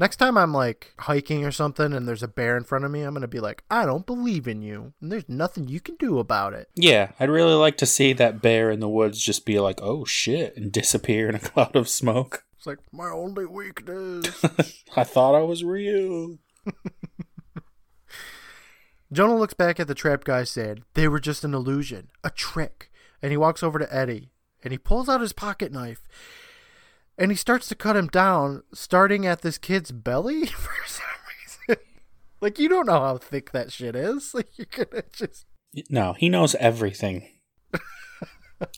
[0.00, 3.02] Next time I'm like hiking or something and there's a bear in front of me,
[3.02, 4.92] I'm going to be like, I don't believe in you.
[5.00, 6.68] And there's nothing you can do about it.
[6.76, 10.04] Yeah, I'd really like to see that bear in the woods just be like, oh
[10.04, 12.44] shit, and disappear in a cloud of smoke.
[12.56, 14.44] It's like my only weakness.
[14.96, 16.38] I thought I was real.
[19.12, 22.90] Jonah looks back at the trap guy said, They were just an illusion, a trick.
[23.22, 24.30] And he walks over to Eddie
[24.62, 26.02] and he pulls out his pocket knife
[27.16, 31.04] and he starts to cut him down, starting at this kid's belly for some
[31.68, 31.82] reason.
[32.40, 34.32] like, you don't know how thick that shit is.
[34.34, 35.46] Like, you're gonna just.
[35.90, 37.28] No, he knows everything.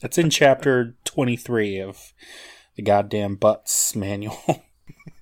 [0.01, 2.13] That's in chapter 23 of
[2.75, 4.63] the goddamn Butts manual.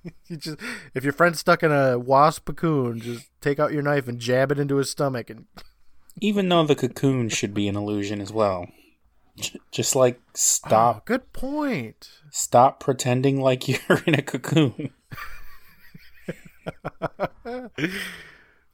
[0.28, 0.58] You just
[0.94, 4.50] if your friend's stuck in a wasp cocoon, just take out your knife and jab
[4.50, 5.46] it into his stomach and
[6.20, 8.66] Even though the cocoon should be an illusion as well.
[9.36, 12.08] J- Just like Oh, stop good point.
[12.30, 14.90] stop pretending like you're in a cocoon.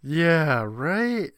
[0.03, 1.33] Yeah, right.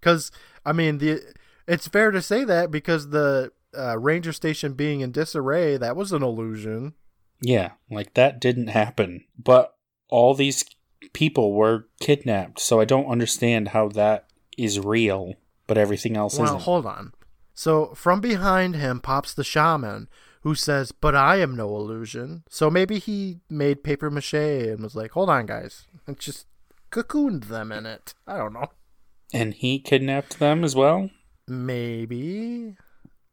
[0.00, 0.30] Because
[0.64, 1.20] I mean, the
[1.66, 6.12] it's fair to say that because the uh, ranger station being in disarray, that was
[6.12, 6.94] an illusion.
[7.40, 9.24] Yeah, like that didn't happen.
[9.38, 9.74] But
[10.08, 10.64] all these
[11.12, 14.26] people were kidnapped, so I don't understand how that
[14.56, 15.34] is real,
[15.66, 16.62] but everything else Well, isn't.
[16.62, 17.12] hold on.
[17.54, 20.08] So from behind him pops the shaman,
[20.42, 24.94] who says, "But I am no illusion." So maybe he made paper mache and was
[24.94, 26.46] like, "Hold on, guys," and just
[26.90, 28.14] cocooned them in it.
[28.26, 28.68] I don't know.
[29.34, 31.10] and he kidnapped them as well?
[31.48, 32.76] Maybe.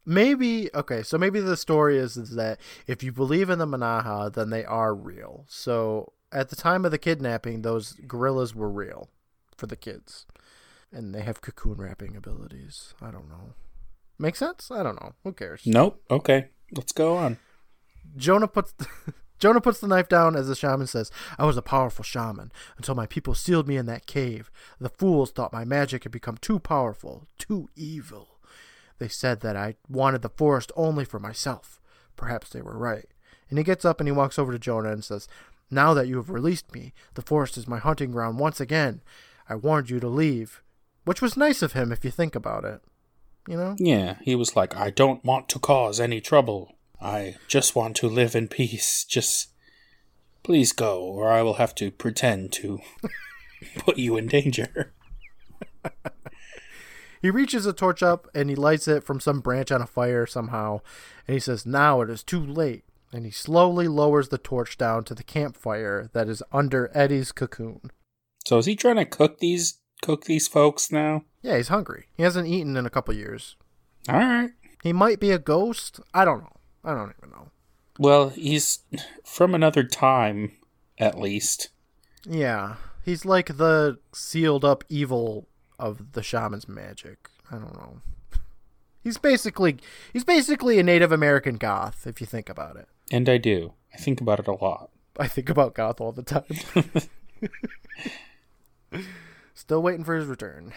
[0.05, 4.33] Maybe okay, so maybe the story is, is that if you believe in the Manaha,
[4.33, 5.45] then they are real.
[5.47, 9.09] So at the time of the kidnapping, those gorillas were real
[9.55, 10.25] for the kids.
[10.91, 12.93] And they have cocoon wrapping abilities.
[13.01, 13.53] I don't know.
[14.19, 14.69] Make sense?
[14.69, 15.13] I don't know.
[15.23, 15.63] Who cares?
[15.65, 16.01] Nope.
[16.11, 16.49] Okay.
[16.71, 17.37] Let's go on.
[18.15, 18.73] Jonah puts
[19.39, 22.95] Jonah puts the knife down as the shaman says, I was a powerful shaman until
[22.95, 24.49] my people sealed me in that cave.
[24.79, 28.32] The fools thought my magic had become too powerful, too evil.
[29.03, 31.81] They said that I wanted the forest only for myself.
[32.15, 33.09] Perhaps they were right.
[33.49, 35.27] And he gets up and he walks over to Jonah and says,
[35.69, 39.01] Now that you have released me, the forest is my hunting ground once again.
[39.49, 40.61] I warned you to leave.
[41.03, 42.79] Which was nice of him if you think about it.
[43.45, 43.75] You know?
[43.77, 46.77] Yeah, he was like, I don't want to cause any trouble.
[47.01, 49.03] I just want to live in peace.
[49.03, 49.49] Just
[50.43, 52.79] Please go, or I will have to pretend to
[53.79, 54.93] put you in danger.
[57.23, 60.25] He reaches a torch up and he lights it from some branch on a fire
[60.25, 60.81] somehow.
[61.25, 62.83] And he says, Now it is too late.
[63.13, 67.91] And he slowly lowers the torch down to the campfire that is under Eddie's cocoon.
[68.45, 71.23] So is he trying to cook these cook these folks now?
[71.41, 72.07] Yeah, he's hungry.
[72.17, 73.55] He hasn't eaten in a couple years.
[74.09, 74.51] All right.
[74.83, 76.01] He might be a ghost.
[76.13, 76.57] I don't know.
[76.83, 77.51] I don't even know.
[77.97, 78.79] Well, he's
[79.23, 80.51] from another time,
[80.97, 81.69] at least.
[82.27, 85.47] Yeah, he's like the sealed up evil
[85.83, 87.29] of the shaman's magic.
[87.51, 88.01] I don't know.
[89.03, 89.77] He's basically
[90.13, 92.87] he's basically a Native American goth if you think about it.
[93.11, 93.73] And I do.
[93.93, 94.91] I think about it a lot.
[95.19, 96.45] I think about goth all the time.
[99.53, 100.71] Still waiting for his return.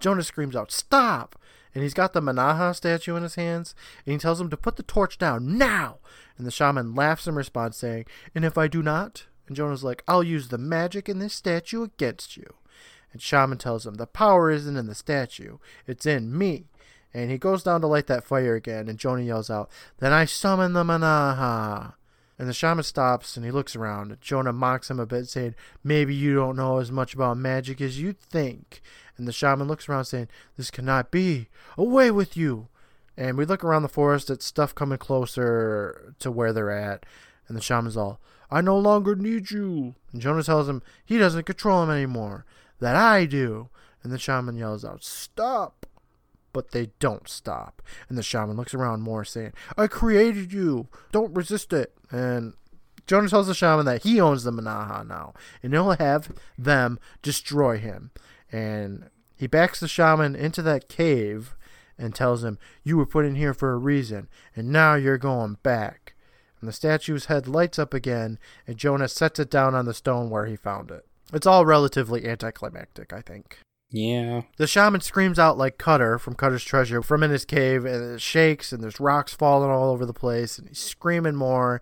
[0.00, 1.38] Jonah screams out, "Stop!"
[1.74, 3.74] And he's got the Manaha statue in his hands,
[4.06, 5.98] and he tells him to put the torch down now.
[6.38, 10.02] And the shaman laughs in response, saying, "And if I do not?" And Jonah's like,
[10.08, 12.54] "I'll use the magic in this statue against you."
[13.14, 16.64] And Shaman tells him, The power isn't in the statue, it's in me.
[17.14, 20.24] And he goes down to light that fire again, and Jonah yells out, Then I
[20.24, 21.94] summon the Manaha.
[22.36, 24.18] And the shaman stops and he looks around.
[24.20, 25.54] Jonah mocks him a bit, saying,
[25.84, 28.82] Maybe you don't know as much about magic as you think.
[29.16, 31.46] And the shaman looks around, saying, This cannot be.
[31.78, 32.66] Away with you.
[33.16, 37.06] And we look around the forest at stuff coming closer to where they're at.
[37.46, 38.18] And the shaman's all,
[38.50, 39.94] I no longer need you.
[40.12, 42.44] And Jonah tells him he doesn't control him anymore
[42.80, 43.68] that I do.
[44.02, 45.86] And the shaman yells out, Stop!
[46.52, 47.82] But they don't stop.
[48.08, 50.88] And the shaman looks around more, saying, I created you.
[51.10, 51.94] Don't resist it.
[52.10, 52.54] And
[53.06, 57.78] Jonah tells the shaman that he owns the Manaha now, and he'll have them destroy
[57.78, 58.10] him.
[58.52, 61.56] And he backs the shaman into that cave
[61.98, 65.58] and tells him, You were put in here for a reason, and now you're going
[65.62, 66.14] back.
[66.60, 70.30] And the statue's head lights up again, and Jonah sets it down on the stone
[70.30, 71.04] where he found it.
[71.34, 73.58] It's all relatively anticlimactic, I think.
[73.90, 74.42] Yeah.
[74.56, 78.20] The shaman screams out like Cutter from Cutter's Treasure from in his cave, and it
[78.20, 81.80] shakes, and there's rocks falling all over the place, and he's screaming more.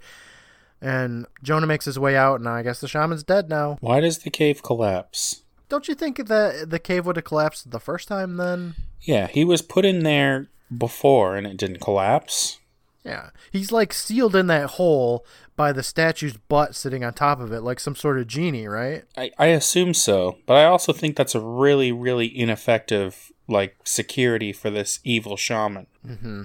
[0.80, 3.78] And Jonah makes his way out, and I guess the shaman's dead now.
[3.80, 5.42] Why does the cave collapse?
[5.68, 8.74] Don't you think that the cave would have collapsed the first time then?
[9.00, 12.58] Yeah, he was put in there before and it didn't collapse.
[13.04, 13.30] Yeah.
[13.50, 15.26] He's like sealed in that hole
[15.56, 19.04] by the statue's butt sitting on top of it, like some sort of genie, right?
[19.16, 24.52] I, I assume so, but I also think that's a really, really ineffective like security
[24.52, 25.86] for this evil shaman.
[26.06, 26.44] Mm-hmm.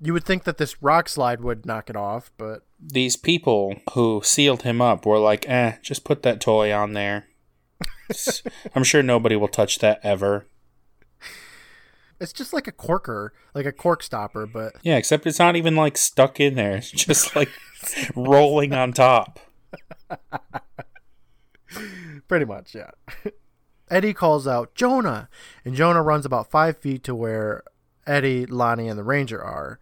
[0.00, 4.20] You would think that this rock slide would knock it off, but These people who
[4.22, 7.26] sealed him up were like, eh, just put that toy on there.
[8.74, 10.46] I'm sure nobody will touch that ever.
[12.24, 15.76] It's just like a corker, like a cork stopper, but Yeah, except it's not even
[15.76, 16.76] like stuck in there.
[16.78, 17.50] It's just like
[18.16, 19.38] rolling on top.
[22.28, 22.90] pretty much, yeah.
[23.90, 25.28] Eddie calls out Jonah,
[25.64, 27.62] and Jonah runs about five feet to where
[28.06, 29.78] Eddie, Lonnie, and the ranger are.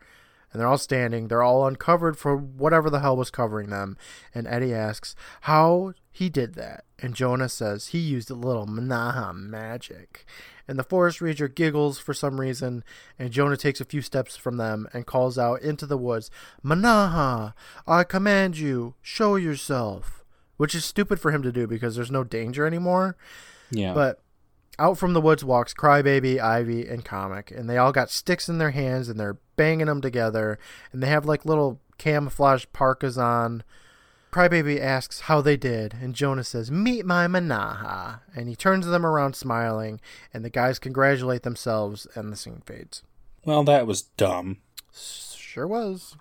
[0.53, 1.29] And they're all standing.
[1.29, 3.97] They're all uncovered for whatever the hell was covering them.
[4.35, 6.85] And Eddie asks how he did that.
[6.99, 10.27] And Jonah says he used a little Manaha magic.
[10.69, 12.85] And the forest ranger giggles for some reason.
[13.19, 16.31] And Jonah takes a few steps from them and calls out into the woods
[16.65, 17.55] Manaha,
[17.87, 20.25] I command you, show yourself.
[20.57, 23.17] Which is stupid for him to do because there's no danger anymore.
[23.71, 23.95] Yeah.
[23.95, 24.21] But
[24.79, 28.59] out from the woods walks Crybaby, Ivy, and Comic, and they all got sticks in
[28.59, 30.59] their hands and they're banging them together,
[30.93, 33.65] and they have like little camouflage parkas on.
[34.33, 38.21] Crybaby asks how they did, and Jonah says, Meet my Manaha.
[38.35, 40.01] And he turns them around smiling,
[40.33, 43.03] and the guys congratulate themselves, and the scene fades.
[43.45, 44.59] well, that was dumb.
[44.95, 46.17] Sure was.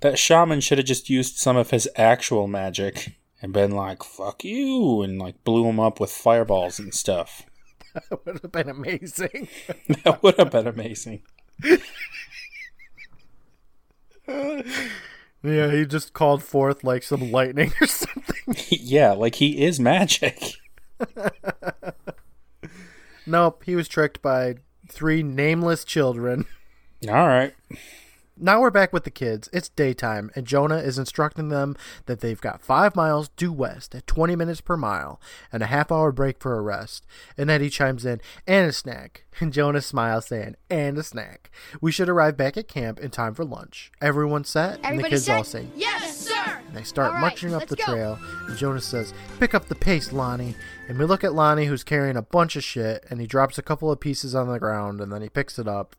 [0.00, 4.44] That shaman should have just used some of his actual magic and been like, fuck
[4.44, 7.42] you, and like blew him up with fireballs and stuff.
[7.92, 9.48] That would have been amazing.
[10.04, 11.22] that would have been amazing.
[15.42, 18.56] yeah, he just called forth like some lightning or something.
[18.68, 20.54] yeah, like he is magic.
[23.26, 24.56] Nope, he was tricked by
[24.88, 26.46] three nameless children.
[27.08, 27.54] All right.
[28.42, 29.50] Now we're back with the kids.
[29.52, 31.76] It's daytime, and Jonah is instructing them
[32.06, 35.20] that they've got five miles due west at 20 minutes per mile
[35.52, 37.04] and a half hour break for a rest.
[37.36, 39.24] And Eddie chimes in, and a snack.
[39.40, 41.50] And Jonah smiles, saying, and a snack.
[41.80, 43.90] We should arrive back at camp in time for lunch.
[44.00, 44.80] Everyone set?
[44.82, 45.36] and the kids set?
[45.36, 46.60] all say, Yes, sir.
[46.66, 47.84] and they start right, marching up the go.
[47.84, 48.18] trail,
[48.48, 50.56] and Jonas says, Pick up the pace, Lonnie.
[50.88, 53.62] And we look at Lonnie, who's carrying a bunch of shit, and he drops a
[53.62, 55.94] couple of pieces on the ground, and then he picks it up,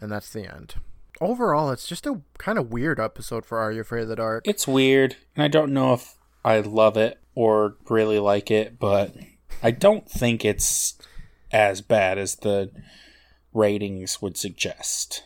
[0.00, 0.74] and that's the end.
[1.20, 4.46] Overall, it's just a kind of weird episode for Are You Afraid of the Dark?
[4.46, 6.14] It's weird, and I don't know if
[6.44, 9.14] I love it or really like it, but
[9.62, 10.94] I don't think it's
[11.52, 12.70] as bad as the
[13.52, 15.24] ratings would suggest.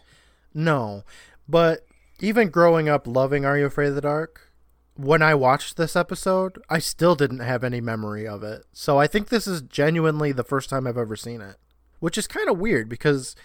[0.53, 1.05] No,
[1.49, 1.87] but
[2.21, 4.51] even growing up loving Are You Afraid of the Dark,
[4.97, 8.65] when I watched this episode, I still didn't have any memory of it.
[8.73, 11.57] So I think this is genuinely the first time I've ever seen it,
[12.01, 13.37] which is kind of weird because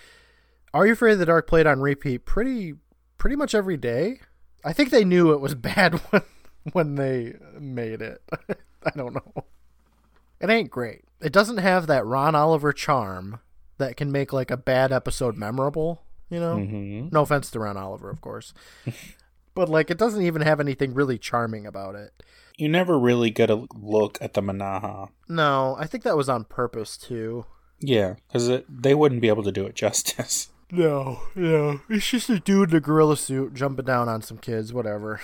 [0.74, 2.76] Are You Afraid of the Dark played on repeat pretty
[3.18, 4.20] pretty much every day.
[4.64, 6.22] I think they knew it was bad when
[6.74, 8.22] when they made it.
[8.84, 9.46] I don't know.
[10.40, 11.04] It ain't great.
[11.22, 13.40] It doesn't have that Ron Oliver charm
[13.78, 16.56] that can make like a bad episode memorable, you know?
[16.58, 17.10] Mm-hmm.
[17.12, 18.54] No offense to Ron Oliver, of course.
[19.54, 22.12] but like it doesn't even have anything really charming about it.
[22.58, 25.10] You never really get a look at the Manaha.
[25.28, 27.46] No, I think that was on purpose too.
[27.80, 30.50] Yeah, because they wouldn't be able to do it justice.
[30.72, 31.82] No, no.
[31.90, 35.20] It's just a dude in a gorilla suit jumping down on some kids, whatever.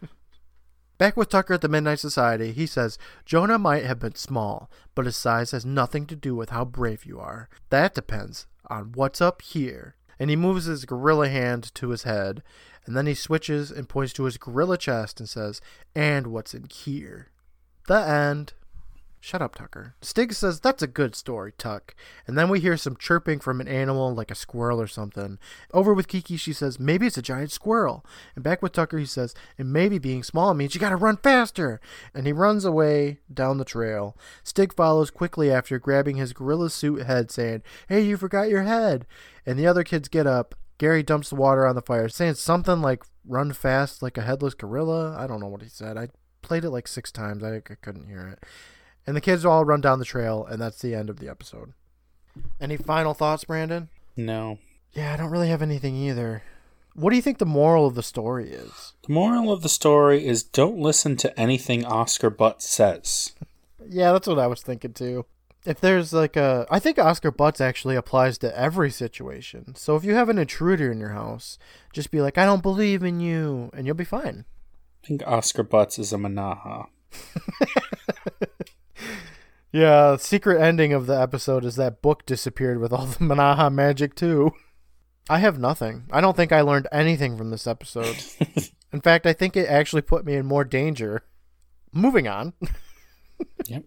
[0.98, 2.96] Back with Tucker at the Midnight Society, he says,
[3.26, 7.04] Jonah might have been small, but his size has nothing to do with how brave
[7.04, 7.48] you are.
[7.70, 9.96] That depends on what's up here.
[10.18, 12.42] And he moves his gorilla hand to his head,
[12.86, 15.60] and then he switches and points to his gorilla chest and says,
[15.94, 17.28] And what's in here?
[17.88, 18.52] The end.
[19.24, 19.94] Shut up, Tucker.
[20.00, 21.94] Stig says, That's a good story, Tuck.
[22.26, 25.38] And then we hear some chirping from an animal like a squirrel or something.
[25.72, 28.04] Over with Kiki, she says, Maybe it's a giant squirrel.
[28.34, 31.80] And back with Tucker, he says, And maybe being small means you gotta run faster.
[32.12, 34.16] And he runs away down the trail.
[34.42, 39.06] Stig follows quickly after, grabbing his gorilla suit head, saying, Hey, you forgot your head.
[39.46, 40.56] And the other kids get up.
[40.78, 44.54] Gary dumps the water on the fire, saying something like, Run fast like a headless
[44.54, 45.16] gorilla.
[45.16, 45.96] I don't know what he said.
[45.96, 46.08] I
[46.42, 47.44] played it like six times.
[47.44, 48.44] I, I couldn't hear it.
[49.06, 51.72] And the kids all run down the trail, and that's the end of the episode.
[52.60, 53.88] Any final thoughts, Brandon?
[54.16, 54.58] No.
[54.92, 56.42] Yeah, I don't really have anything either.
[56.94, 58.92] What do you think the moral of the story is?
[59.06, 63.32] The moral of the story is don't listen to anything Oscar Butt says.
[63.88, 65.24] Yeah, that's what I was thinking too.
[65.64, 66.66] If there's like a.
[66.70, 69.74] I think Oscar Butts actually applies to every situation.
[69.74, 71.58] So if you have an intruder in your house,
[71.92, 74.44] just be like, I don't believe in you, and you'll be fine.
[75.02, 76.86] I think Oscar Butts is a Manaha.
[79.72, 84.14] Yeah, secret ending of the episode is that book disappeared with all the Manaha magic
[84.14, 84.52] too.
[85.30, 86.04] I have nothing.
[86.10, 88.16] I don't think I learned anything from this episode.
[88.92, 91.22] in fact, I think it actually put me in more danger.
[91.92, 92.52] Moving on.
[93.66, 93.84] Yep.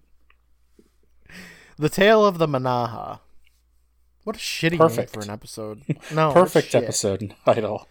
[1.78, 3.20] The Tale of the Manaha.
[4.24, 5.14] What a shitty Perfect.
[5.16, 5.84] name for an episode.
[6.14, 7.88] No, Perfect episode title.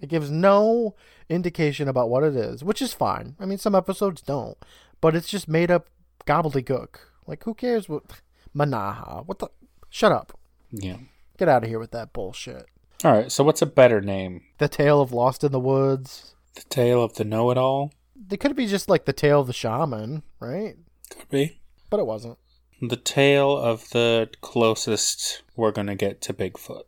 [0.00, 0.94] It gives no
[1.28, 3.36] indication about what it is, which is fine.
[3.40, 4.58] I mean, some episodes don't,
[5.00, 5.88] but it's just made up
[6.26, 6.96] gobbledygook.
[7.26, 8.04] Like, who cares what
[8.56, 9.26] Manaha?
[9.26, 9.48] What the?
[9.90, 10.38] Shut up.
[10.70, 10.98] Yeah.
[11.38, 12.66] Get out of here with that bullshit.
[13.04, 13.30] All right.
[13.30, 14.42] So what's a better name?
[14.58, 16.34] The Tale of Lost in the Woods.
[16.54, 17.92] The Tale of the Know-It-All.
[18.28, 20.76] They could be just like the Tale of the Shaman, right?
[21.10, 21.60] Could be.
[21.90, 22.38] But it wasn't.
[22.80, 26.82] The tale of the closest we're gonna get to Bigfoot.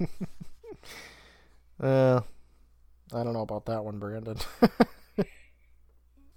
[1.80, 2.20] Uh,
[3.12, 4.36] I don't know about that one, Brandon.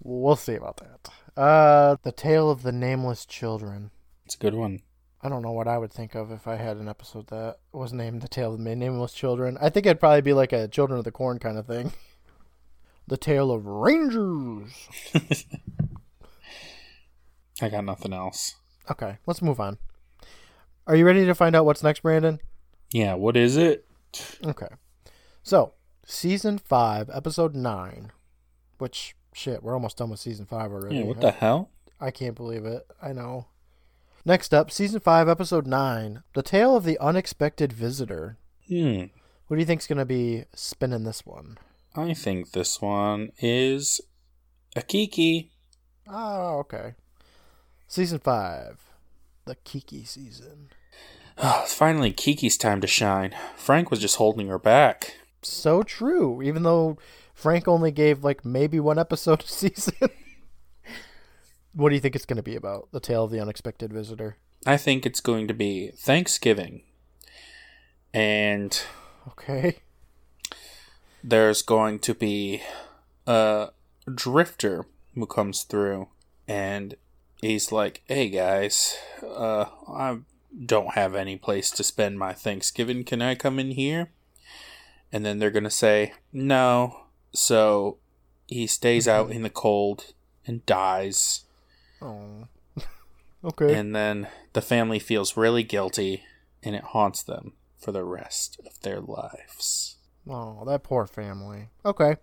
[0.03, 1.07] we'll see about that.
[1.36, 3.91] Uh, the Tale of the Nameless Children.
[4.25, 4.81] It's a good one.
[5.21, 7.91] I don't know what I would think of if I had an episode that was
[7.91, 9.57] named The Tale of the Nameless Children.
[9.59, 11.93] I think it'd probably be like a Children of the Corn kind of thing.
[13.07, 14.71] The Tale of Rangers.
[17.61, 18.55] I got nothing else.
[18.89, 19.77] Okay, let's move on.
[20.88, 22.39] Are you ready to find out what's next, Brandon?
[22.91, 23.13] Yeah.
[23.13, 23.86] What is it?
[24.43, 24.69] Okay.
[25.43, 25.73] So,
[26.03, 28.11] season 5, episode 9,
[28.79, 30.97] which, shit, we're almost done with season 5 already.
[30.97, 31.05] Yeah.
[31.05, 31.69] What the hell?
[31.99, 32.88] I can't believe it.
[33.01, 33.47] I know.
[34.23, 38.38] Next up, season 5, episode 9, The Tale of the Unexpected Visitor.
[38.67, 39.03] Hmm.
[39.47, 41.57] What do you think's going to be spinning this one?
[41.95, 44.01] I think this one is
[44.75, 45.51] a Kiki.
[46.07, 46.95] Oh, okay.
[47.88, 48.79] Season 5,
[49.45, 50.69] the Kiki season.
[51.38, 53.36] Oh, it's finally Kiki's time to shine.
[53.55, 55.17] Frank was just holding her back.
[55.43, 56.97] So true, even though
[57.36, 59.93] Frank only gave like maybe one episode a season.
[61.73, 62.88] what do you think it's going to be about?
[62.91, 64.38] The Tale of the Unexpected Visitor.
[64.65, 66.81] I think it's going to be Thanksgiving.
[68.13, 68.81] And
[69.27, 69.77] Okay.
[71.23, 72.61] there's going to be
[73.27, 73.69] a
[74.13, 76.07] drifter who comes through
[76.47, 76.95] and
[77.41, 80.19] he's like, "Hey guys, uh I
[80.65, 83.03] don't have any place to spend my Thanksgiving.
[83.03, 84.09] Can I come in here?"
[85.11, 87.04] And then they're going to say, "No."
[87.36, 87.97] So
[88.47, 89.38] he stays out mm-hmm.
[89.38, 90.13] in the cold
[90.45, 91.45] and dies.
[92.01, 92.47] Oh.
[93.43, 93.75] okay.
[93.75, 96.23] And then the family feels really guilty
[96.63, 99.97] and it haunts them for the rest of their lives.
[100.27, 101.69] Oh, that poor family.
[101.86, 102.15] Okay.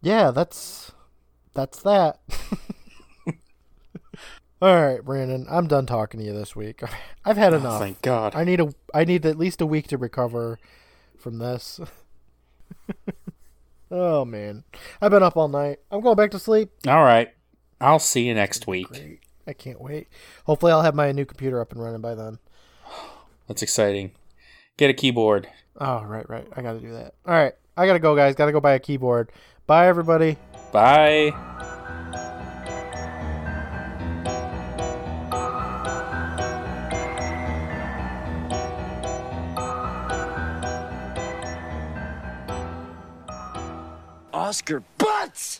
[0.00, 0.92] Yeah, that's
[1.54, 2.18] that's that.
[4.62, 6.82] All right, Brandon, I'm done talking to you this week.
[7.24, 7.80] I've had Oh, enough.
[7.80, 8.34] thank God.
[8.34, 10.58] I need a I need at least a week to recover
[11.18, 11.80] from this.
[13.92, 14.64] Oh man.
[15.00, 15.78] I've been up all night.
[15.90, 16.70] I'm going back to sleep.
[16.88, 17.32] All right.
[17.80, 18.88] I'll see you next week.
[18.88, 19.20] Great.
[19.46, 20.08] I can't wait.
[20.46, 22.38] Hopefully I'll have my new computer up and running by then.
[23.48, 24.12] That's exciting.
[24.76, 25.48] Get a keyboard.
[25.78, 26.46] Oh, right, right.
[26.56, 27.14] I got to do that.
[27.26, 27.52] All right.
[27.76, 28.34] I got to go, guys.
[28.34, 29.32] Got to go buy a keyboard.
[29.66, 30.36] Bye everybody.
[30.72, 31.70] Bye.
[44.52, 44.82] Oscar!